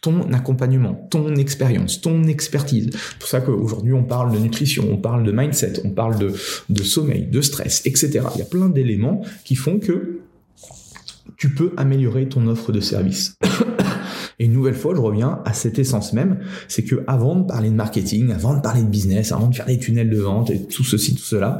ton 0.00 0.32
accompagnement, 0.32 1.06
ton 1.10 1.34
expérience, 1.36 2.00
ton 2.00 2.24
expertise. 2.24 2.88
C'est 2.92 3.18
pour 3.18 3.28
ça 3.28 3.40
qu'aujourd'hui, 3.40 3.92
on 3.92 4.04
parle 4.04 4.32
de 4.32 4.38
nutrition, 4.38 4.88
on 4.90 4.96
parle 4.96 5.24
de 5.24 5.30
mindset, 5.30 5.74
on 5.84 5.90
parle 5.90 6.18
de, 6.18 6.32
de 6.68 6.82
sommeil, 6.82 7.26
de 7.26 7.40
stress, 7.42 7.82
etc. 7.84 8.22
Il 8.34 8.38
y 8.38 8.42
a 8.42 8.46
plein 8.46 8.68
d'éléments 8.68 9.22
qui 9.44 9.54
font 9.54 9.78
que 9.78 10.20
tu 11.36 11.50
peux 11.50 11.72
améliorer 11.76 12.28
ton 12.28 12.46
offre 12.48 12.72
de 12.72 12.80
service. 12.80 13.36
Et 14.38 14.46
une 14.46 14.52
nouvelle 14.52 14.74
fois, 14.74 14.94
je 14.94 15.00
reviens 15.00 15.40
à 15.44 15.52
cette 15.52 15.78
essence 15.78 16.14
même, 16.14 16.40
c'est 16.66 16.82
que 16.82 17.04
avant 17.06 17.36
de 17.36 17.44
parler 17.44 17.68
de 17.68 17.74
marketing, 17.74 18.32
avant 18.32 18.54
de 18.54 18.62
parler 18.62 18.82
de 18.82 18.88
business, 18.88 19.32
avant 19.32 19.48
de 19.48 19.54
faire 19.54 19.66
des 19.66 19.78
tunnels 19.78 20.08
de 20.08 20.18
vente 20.18 20.50
et 20.50 20.66
tout 20.66 20.82
ceci, 20.82 21.14
tout 21.14 21.22
cela, 21.22 21.58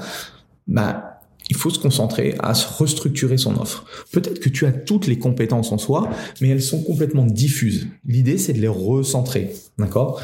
bah, 0.67 1.10
il 1.51 1.57
faut 1.57 1.69
se 1.69 1.81
concentrer 1.81 2.37
à 2.39 2.55
se 2.55 2.67
restructurer 2.79 3.37
son 3.37 3.61
offre. 3.61 3.85
Peut-être 4.13 4.39
que 4.39 4.49
tu 4.49 4.67
as 4.67 4.73
toutes 4.73 5.09
les 5.09 5.19
compétences 5.19 5.73
en 5.73 5.79
soi, 5.79 6.09
mais 6.41 6.49
elles 6.49 6.63
sont 6.63 6.83
complètement 6.83 7.27
diffuses. 7.27 7.89
L'idée, 8.07 8.39
c'est 8.39 8.53
de 8.53 8.61
les 8.61 8.69
recentrer, 8.69 9.53
d'accord? 9.77 10.23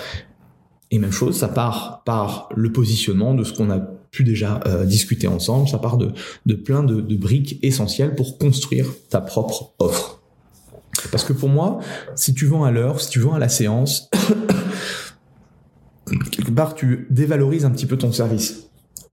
Et 0.93 1.01
même 1.01 1.11
chose, 1.11 1.37
ça 1.37 1.49
part 1.49 2.05
par 2.05 2.49
le 2.55 2.73
positionnement 2.73 3.35
de 3.35 3.43
ce 3.43 3.53
qu'on 3.53 3.71
a 3.71 3.81
pu 4.13 4.23
déjà 4.23 4.61
euh, 4.67 4.85
discuter 4.85 5.27
ensemble, 5.27 5.69
ça 5.69 5.79
part 5.79 5.99
de, 5.99 6.13
plein 6.55 6.85
de, 6.85 7.01
de 7.01 7.17
briques 7.17 7.59
essentielles 7.63 8.15
pour 8.15 8.39
construire 8.39 8.87
ta 9.11 9.21
propre 9.21 9.75
offre. 9.81 10.23
Parce 11.11 11.25
que 11.25 11.33
pour 11.33 11.49
moi, 11.49 11.81
si 12.15 12.35
tu 12.35 12.47
vends 12.47 12.63
à 12.63 12.71
l'heure, 12.71 13.01
si 13.01 13.11
tu 13.11 13.19
vends 13.19 13.35
à 13.35 13.41
la 13.41 13.49
séance, 13.49 14.11
quelque 16.31 16.53
part, 16.53 16.77
tu 16.77 17.09
dévalorises 17.11 17.65
un 17.65 17.71
petit 17.71 17.87
peu 17.87 17.99
ton 17.99 18.13
service. 18.13 18.71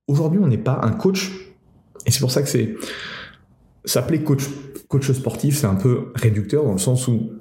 Aujourd'hui, 0.08 0.40
on 0.42 0.48
n'est 0.48 0.58
pas 0.60 0.80
un 0.84 0.92
coach, 0.92 1.32
et 2.06 2.12
c'est 2.12 2.20
pour 2.20 2.32
ça 2.32 2.42
que 2.42 2.50
c'est 2.50 2.76
s'appeler 3.86 4.24
coach 4.24 4.44
coach 4.88 5.12
sportif, 5.12 5.58
c'est 5.58 5.68
un 5.68 5.76
peu 5.76 6.12
réducteur 6.16 6.64
dans 6.64 6.74
le 6.74 6.78
sens 6.78 7.08
où 7.08 7.32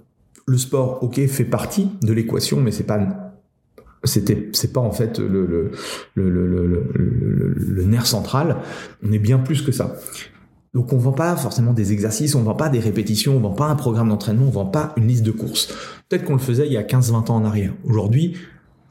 le 0.47 0.59
sport, 0.59 1.03
ok, 1.03 1.25
fait 1.27 1.45
partie 1.45 1.89
de 2.03 2.13
l'équation, 2.13 2.61
mais 2.61 2.73
c'est 2.73 2.85
pas 2.85 3.33
c'était 4.05 4.49
c'est 4.53 4.73
pas 4.73 4.81
en 4.81 4.91
fait 4.91 5.19
le 5.19 5.47
le, 5.47 5.71
le, 6.15 6.31
le, 6.47 7.55
le, 7.55 7.85
nerf 7.85 8.07
central. 8.07 8.57
On 9.03 9.13
est 9.13 9.19
bien 9.19 9.39
plus 9.39 9.63
que 9.63 9.71
ça. 9.71 9.95
Donc 10.75 10.93
on 10.93 10.97
vend 10.97 11.13
pas 11.13 11.37
forcément 11.37 11.73
des 11.73 11.93
exercices, 11.93 12.35
on 12.35 12.43
vend 12.43 12.55
pas 12.55 12.69
des 12.69 12.81
répétitions, 12.81 13.37
on 13.37 13.41
vend 13.41 13.53
pas 13.53 13.67
un 13.67 13.77
programme 13.77 14.09
d'entraînement, 14.09 14.47
on 14.47 14.51
vend 14.51 14.67
pas 14.67 14.95
une 14.97 15.07
liste 15.07 15.23
de 15.23 15.31
courses. 15.31 15.69
Peut-être 16.09 16.25
qu'on 16.25 16.33
le 16.33 16.39
faisait 16.39 16.67
il 16.67 16.73
y 16.73 16.79
a 16.79 16.83
15-20 16.83 17.31
ans 17.31 17.37
en 17.37 17.45
arrière. 17.45 17.75
Aujourd'hui, 17.85 18.37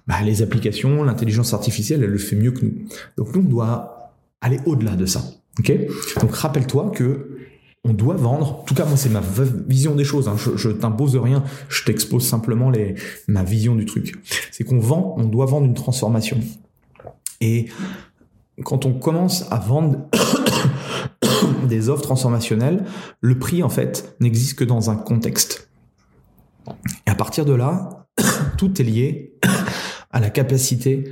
bah, 0.08 0.22
les 0.24 0.44
applications, 0.44 1.04
l'intelligence 1.04 1.54
artificielle, 1.54 2.04
elle 2.04 2.12
le 2.12 2.18
fait 2.18 2.36
mieux 2.36 2.52
que 2.52 2.64
nous. 2.64 2.74
Donc 3.18 3.36
nous, 3.36 3.42
on 3.42 3.50
doit 3.50 4.14
aller 4.42 4.60
au-delà 4.66 4.96
de 4.96 5.06
ça. 5.06 5.24
Ok 5.60 5.72
Donc 6.22 6.36
rappelle-toi 6.36 6.92
que 6.92 7.38
on 7.84 7.94
doit 7.94 8.16
vendre. 8.16 8.60
En 8.60 8.64
tout 8.64 8.76
cas, 8.76 8.86
moi, 8.86 8.96
c'est 8.96 9.10
ma 9.10 9.24
vision 9.68 9.96
des 9.96 10.04
choses. 10.04 10.28
Hein. 10.28 10.36
Je, 10.38 10.70
t'impose 10.70 11.16
rien. 11.16 11.44
Je 11.68 11.84
t'expose 11.84 12.26
simplement 12.26 12.72
ma 13.28 13.44
vision 13.44 13.76
du 13.76 13.86
truc. 13.86 14.16
C'est 14.52 14.64
qu'on 14.64 14.80
vend, 14.80 15.16
on 15.18 15.26
doit 15.26 15.48
vendre 15.48 15.66
une 15.66 15.74
transformation. 15.74 16.40
Et 17.40 17.70
quand 18.64 18.86
on 18.86 18.94
commence 18.94 19.52
à 19.52 19.58
vendre 19.58 20.08
des 21.68 21.90
offres 21.90 22.04
transformationnelles, 22.04 22.86
le 23.20 23.40
prix, 23.40 23.64
en 23.64 23.70
fait, 23.70 24.16
n'existe 24.20 24.60
que 24.60 24.64
dans 24.64 24.92
un 24.92 24.96
contexte. 24.96 25.70
Et 27.08 27.10
à 27.10 27.16
partir 27.16 27.46
de 27.46 27.54
là, 27.54 28.06
tout 28.58 28.80
est 28.80 28.86
lié 28.86 29.40
à 30.12 30.20
la 30.20 30.30
capacité 30.30 31.12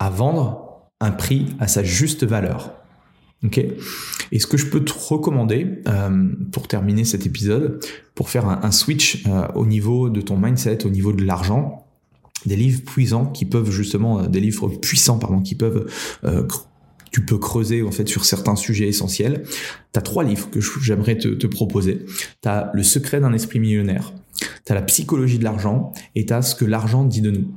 à 0.00 0.10
vendre 0.10 0.90
un 1.00 1.12
prix 1.12 1.54
à 1.60 1.68
sa 1.68 1.84
juste 1.84 2.24
valeur. 2.24 2.72
Ok 3.44 3.58
Et 4.32 4.38
ce 4.38 4.46
que 4.46 4.56
je 4.56 4.66
peux 4.66 4.84
te 4.84 4.92
recommander 4.92 5.82
euh, 5.86 6.28
pour 6.52 6.68
terminer 6.68 7.04
cet 7.04 7.26
épisode, 7.26 7.84
pour 8.14 8.30
faire 8.30 8.48
un, 8.48 8.70
switch 8.70 9.24
euh, 9.26 9.46
au 9.54 9.66
niveau 9.66 10.08
de 10.08 10.20
ton 10.20 10.38
mindset, 10.38 10.86
au 10.86 10.90
niveau 10.90 11.12
de 11.12 11.22
l'argent, 11.22 11.86
des 12.46 12.56
livres 12.56 12.82
puissants 12.82 13.26
qui 13.26 13.44
peuvent 13.44 13.70
justement, 13.70 14.20
euh, 14.20 14.26
des 14.26 14.40
livres 14.40 14.68
puissants 14.68 15.18
pardon, 15.18 15.40
qui 15.40 15.54
peuvent 15.54 15.86
tu 17.12 17.24
peux 17.24 17.38
creuser 17.38 17.82
en 17.82 17.92
fait 17.92 18.08
sur 18.08 18.26
certains 18.26 18.56
sujets 18.56 18.88
essentiels. 18.88 19.44
Tu 19.92 19.98
as 19.98 20.02
trois 20.02 20.22
livres 20.22 20.50
que 20.50 20.60
j'aimerais 20.82 21.16
te, 21.16 21.28
te, 21.28 21.46
proposer. 21.46 22.04
Tu 22.42 22.48
Le 22.74 22.82
secret 22.82 23.20
d'un 23.20 23.32
esprit 23.32 23.58
millionnaire, 23.58 24.12
tu 24.66 24.72
as 24.72 24.74
La 24.74 24.82
psychologie 24.82 25.38
de 25.38 25.44
l'argent 25.44 25.92
et 26.14 26.26
tu 26.26 26.32
as 26.34 26.42
Ce 26.42 26.54
que 26.54 26.64
l'argent 26.64 27.04
dit 27.04 27.22
de 27.22 27.30
nous. 27.30 27.48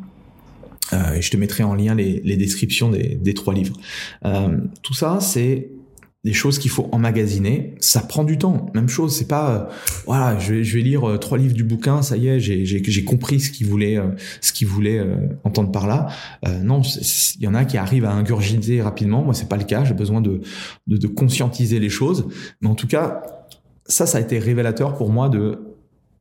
Euh, 0.94 1.22
je 1.22 1.30
te 1.30 1.38
mettrai 1.38 1.64
en 1.64 1.76
lien 1.76 1.96
les, 1.96 2.22
les 2.24 2.38
descriptions 2.38 2.90
des, 2.90 3.16
des, 3.16 3.34
trois 3.34 3.54
livres. 3.54 3.76
Euh, 4.26 4.58
tout 4.82 4.94
ça, 4.94 5.20
c'est 5.22 5.70
des 6.26 6.34
choses 6.34 6.60
qu'il 6.60 6.70
faut 6.70 6.90
emmagasiner, 6.92 7.76
ça 7.80 8.02
prend 8.02 8.26
du 8.26 8.38
temps. 8.38 8.66
Même 8.74 8.90
chose, 8.90 9.16
c'est 9.16 9.28
pas 9.28 9.52
euh, 9.52 9.74
voilà, 10.06 10.38
je 10.38 10.56
vais, 10.56 10.64
je 10.66 10.78
vais 10.78 10.84
lire 10.84 11.10
euh, 11.10 11.18
trois 11.18 11.38
livres 11.38 11.54
du 11.54 11.64
bouquin, 11.64 12.02
ça 12.02 12.18
y 12.18 12.28
est, 12.28 12.40
j'ai 12.42 13.04
compris 13.06 13.40
ce 13.40 13.52
qu'il 13.52 13.68
voulait 13.68 13.98
euh, 13.98 14.10
ce 14.42 14.52
qu'il 14.52 14.68
voulait 14.68 15.02
entendre 15.44 15.72
par 15.72 15.88
là. 15.88 16.08
non, 16.62 16.82
il 16.82 17.44
y 17.44 17.48
en 17.48 17.56
a 17.56 17.64
qui 17.64 17.78
arrivent 17.78 18.06
à 18.06 18.12
ingurgiter 18.12 18.82
rapidement. 18.82 19.24
Moi, 19.24 19.34
c'est 19.34 19.48
pas 19.48 19.58
le 19.58 19.64
cas. 19.64 19.86
J'ai 19.86 19.94
besoin 19.94 20.20
de, 20.20 20.42
de, 20.88 20.98
de 20.98 21.08
conscientiser 21.08 21.80
les 21.80 21.90
choses. 21.90 22.28
Mais 22.62 22.68
en 22.68 22.76
tout 22.76 22.88
cas, 22.88 23.24
ça, 23.86 24.06
ça 24.06 24.18
a 24.18 24.22
été 24.22 24.40
révélateur 24.40 24.96
pour 24.96 25.10
moi 25.10 25.30
de 25.30 25.69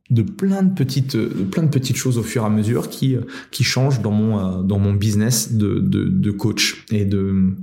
de 0.09 0.23
plein 0.23 0.63
de 0.63 0.73
petites 0.73 1.17
plein 1.51 1.63
de 1.63 1.69
petites 1.69 1.95
choses 1.95 2.17
au 2.17 2.23
fur 2.23 2.43
et 2.43 2.45
à 2.45 2.49
mesure 2.49 2.89
qui 2.89 3.15
qui 3.51 3.63
changent 3.63 4.01
dans 4.01 4.11
mon 4.11 4.63
dans 4.63 4.79
mon 4.79 4.93
business 4.93 5.53
de 5.53 5.79
de, 5.79 6.05
de 6.05 6.31
coach 6.31 6.85
et 6.91 7.05
de 7.05 7.53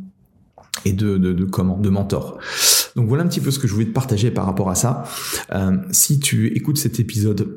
et 0.85 0.93
de, 0.93 1.17
de, 1.19 1.33
de 1.33 1.45
comment 1.45 1.79
de 1.79 1.89
mentor. 1.89 2.39
Donc 2.95 3.09
voilà 3.09 3.25
un 3.25 3.27
petit 3.27 3.41
peu 3.41 3.51
ce 3.51 3.59
que 3.59 3.67
je 3.67 3.73
voulais 3.73 3.87
te 3.87 3.93
partager 3.93 4.31
par 4.31 4.47
rapport 4.47 4.71
à 4.71 4.75
ça. 4.75 5.05
Euh, 5.53 5.77
si 5.91 6.21
tu 6.21 6.55
écoutes 6.57 6.79
cet 6.79 7.01
épisode 7.01 7.49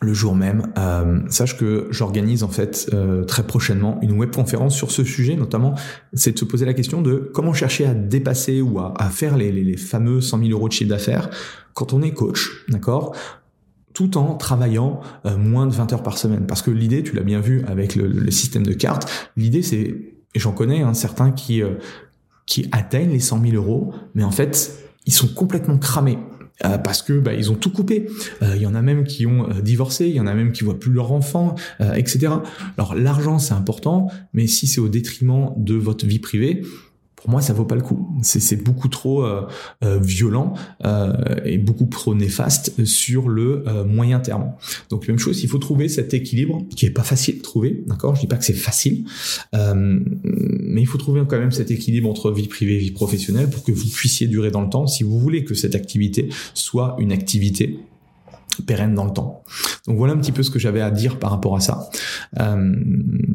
le 0.00 0.12
jour 0.12 0.34
même, 0.34 0.72
euh, 0.76 1.20
sache 1.28 1.56
que 1.56 1.86
j'organise 1.90 2.42
en 2.42 2.48
fait 2.48 2.90
euh, 2.92 3.24
très 3.24 3.46
prochainement 3.46 3.98
une 4.02 4.12
webconférence 4.18 4.74
sur 4.74 4.90
ce 4.90 5.04
sujet, 5.04 5.36
notamment 5.36 5.74
c'est 6.12 6.32
de 6.32 6.38
se 6.38 6.44
poser 6.44 6.66
la 6.66 6.74
question 6.74 7.00
de 7.00 7.30
comment 7.32 7.54
chercher 7.54 7.86
à 7.86 7.94
dépasser 7.94 8.60
ou 8.60 8.78
à, 8.80 8.92
à 8.98 9.08
faire 9.08 9.36
les, 9.36 9.50
les, 9.50 9.64
les, 9.64 9.76
fameux 9.76 10.20
100 10.20 10.38
000 10.40 10.50
euros 10.50 10.68
de 10.68 10.72
chiffre 10.72 10.90
d'affaires 10.90 11.30
quand 11.72 11.92
on 11.92 12.02
est 12.02 12.12
coach, 12.12 12.64
d'accord? 12.68 13.14
Tout 13.94 14.18
en 14.18 14.34
travaillant 14.34 15.00
euh, 15.24 15.36
moins 15.38 15.66
de 15.66 15.72
20 15.72 15.92
heures 15.94 16.02
par 16.02 16.18
semaine. 16.18 16.46
Parce 16.46 16.60
que 16.60 16.70
l'idée, 16.70 17.02
tu 17.02 17.14
l'as 17.14 17.22
bien 17.22 17.40
vu 17.40 17.64
avec 17.66 17.94
le, 17.94 18.06
le 18.06 18.30
système 18.30 18.64
de 18.64 18.74
cartes, 18.74 19.10
l'idée 19.36 19.62
c'est, 19.62 19.78
et 20.34 20.38
j'en 20.38 20.52
connais 20.52 20.82
hein, 20.82 20.92
certains 20.92 21.30
qui, 21.30 21.62
euh, 21.62 21.74
qui 22.44 22.68
atteignent 22.72 23.12
les 23.12 23.20
100 23.20 23.40
000 23.40 23.54
euros, 23.54 23.94
mais 24.14 24.24
en 24.24 24.30
fait, 24.30 24.78
ils 25.06 25.14
sont 25.14 25.28
complètement 25.28 25.78
cramés. 25.78 26.18
Euh, 26.64 26.78
parce 26.78 27.02
que 27.02 27.18
bah, 27.18 27.34
ils 27.34 27.50
ont 27.50 27.56
tout 27.56 27.70
coupé. 27.70 28.08
Euh, 28.42 28.52
il 28.54 28.62
y 28.62 28.66
en 28.66 28.76
a 28.76 28.82
même 28.82 29.04
qui 29.04 29.26
ont 29.26 29.50
euh, 29.50 29.60
divorcé, 29.60 30.06
il 30.06 30.14
y 30.14 30.20
en 30.20 30.26
a 30.28 30.34
même 30.34 30.52
qui 30.52 30.62
voient 30.62 30.78
plus 30.78 30.92
leur 30.92 31.10
enfant, 31.10 31.56
etc. 31.96 32.28
Alors 32.78 32.94
l'argent 32.94 33.40
c'est 33.40 33.54
important, 33.54 34.08
mais 34.32 34.46
si 34.46 34.68
c'est 34.68 34.80
au 34.80 34.88
détriment 34.88 35.52
de 35.56 35.74
votre 35.74 36.06
vie 36.06 36.20
privée, 36.20 36.62
pour 37.24 37.30
moi, 37.30 37.40
ça 37.40 37.54
vaut 37.54 37.64
pas 37.64 37.74
le 37.74 37.80
coup. 37.80 38.06
C'est 38.20 38.62
beaucoup 38.62 38.88
trop 38.88 39.24
euh, 39.24 39.46
euh, 39.82 39.98
violent 39.98 40.52
euh, 40.84 41.14
et 41.46 41.56
beaucoup 41.56 41.86
trop 41.86 42.14
néfaste 42.14 42.84
sur 42.84 43.30
le 43.30 43.64
moyen 43.86 44.20
terme. 44.20 44.52
Donc 44.90 45.08
même 45.08 45.18
chose, 45.18 45.42
il 45.42 45.48
faut 45.48 45.56
trouver 45.56 45.88
cet 45.88 46.12
équilibre 46.12 46.62
qui 46.76 46.84
est 46.84 46.90
pas 46.90 47.02
facile 47.02 47.38
de 47.38 47.42
trouver. 47.42 47.82
D'accord, 47.86 48.14
je 48.14 48.20
dis 48.20 48.26
pas 48.26 48.36
que 48.36 48.44
c'est 48.44 48.52
facile, 48.52 49.06
mais 49.54 50.82
il 50.82 50.86
faut 50.86 50.98
trouver 50.98 51.22
quand 51.26 51.38
même 51.38 51.50
cet 51.50 51.70
équilibre 51.70 52.10
entre 52.10 52.30
vie 52.30 52.46
privée 52.46 52.74
et 52.74 52.78
vie 52.78 52.90
professionnelle 52.90 53.48
pour 53.48 53.64
que 53.64 53.72
vous 53.72 53.88
puissiez 53.88 54.26
durer 54.26 54.50
dans 54.50 54.60
le 54.60 54.68
temps. 54.68 54.86
Si 54.86 55.02
vous 55.02 55.18
voulez 55.18 55.44
que 55.44 55.54
cette 55.54 55.74
activité 55.74 56.28
soit 56.52 56.94
une 56.98 57.10
activité 57.10 57.78
pérenne 58.66 58.94
dans 58.94 59.04
le 59.04 59.12
temps. 59.12 59.42
Donc 59.86 59.96
voilà 59.96 60.14
un 60.14 60.16
petit 60.16 60.32
peu 60.32 60.42
ce 60.42 60.50
que 60.50 60.58
j'avais 60.58 60.80
à 60.80 60.90
dire 60.90 61.18
par 61.18 61.30
rapport 61.30 61.56
à 61.56 61.60
ça. 61.60 61.90
Euh, 62.40 62.74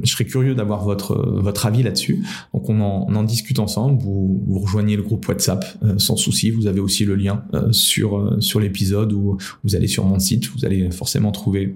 je 0.04 0.12
serais 0.12 0.26
curieux 0.26 0.56
d'avoir 0.56 0.84
votre 0.84 1.16
votre 1.40 1.66
avis 1.66 1.84
là-dessus. 1.84 2.24
Donc 2.54 2.70
on 2.70 2.80
en, 2.82 3.24
discute 3.24 3.60
ensemble. 3.60 4.02
Vous, 4.02 4.44
rejoignez 4.62 4.96
le 4.96 5.04
groupe 5.04 5.28
WhatsApp 5.28 5.66
euh, 5.84 5.98
sans 5.98 6.16
souci. 6.16 6.52
Vous 6.52 6.68
avez 6.68 6.80
aussi 6.80 7.06
le 7.06 7.16
lien 7.16 7.44
euh, 7.54 7.72
sur 7.72 8.38
sur 8.42 8.60
l'épisode 8.60 9.14
ou 9.14 9.38
vous 9.64 9.76
allez 9.76 9.88
sur 9.88 10.06
mon 10.06 10.20
site. 10.20 10.50
Vous 10.56 10.66
allez 10.66 10.90
forcément 10.92 11.32
trouver 11.32 11.76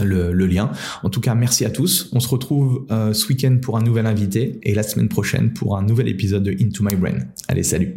le, 0.00 0.32
lien. 0.32 0.70
En 1.02 1.10
tout 1.10 1.20
cas, 1.20 1.34
merci 1.34 1.64
à 1.64 1.70
tous. 1.70 2.10
On 2.12 2.20
se 2.20 2.28
retrouve 2.28 2.86
ce 2.88 3.26
week-end 3.26 3.58
pour 3.60 3.76
un 3.76 3.82
nouvel 3.82 4.06
invité 4.06 4.60
et 4.62 4.72
la 4.72 4.84
semaine 4.84 5.08
prochaine 5.08 5.52
pour 5.52 5.76
un 5.76 5.82
nouvel 5.82 6.06
épisode 6.06 6.44
de 6.44 6.52
Into 6.52 6.84
My 6.84 6.94
Brain. 6.94 7.18
Allez, 7.48 7.64
salut. 7.64 7.96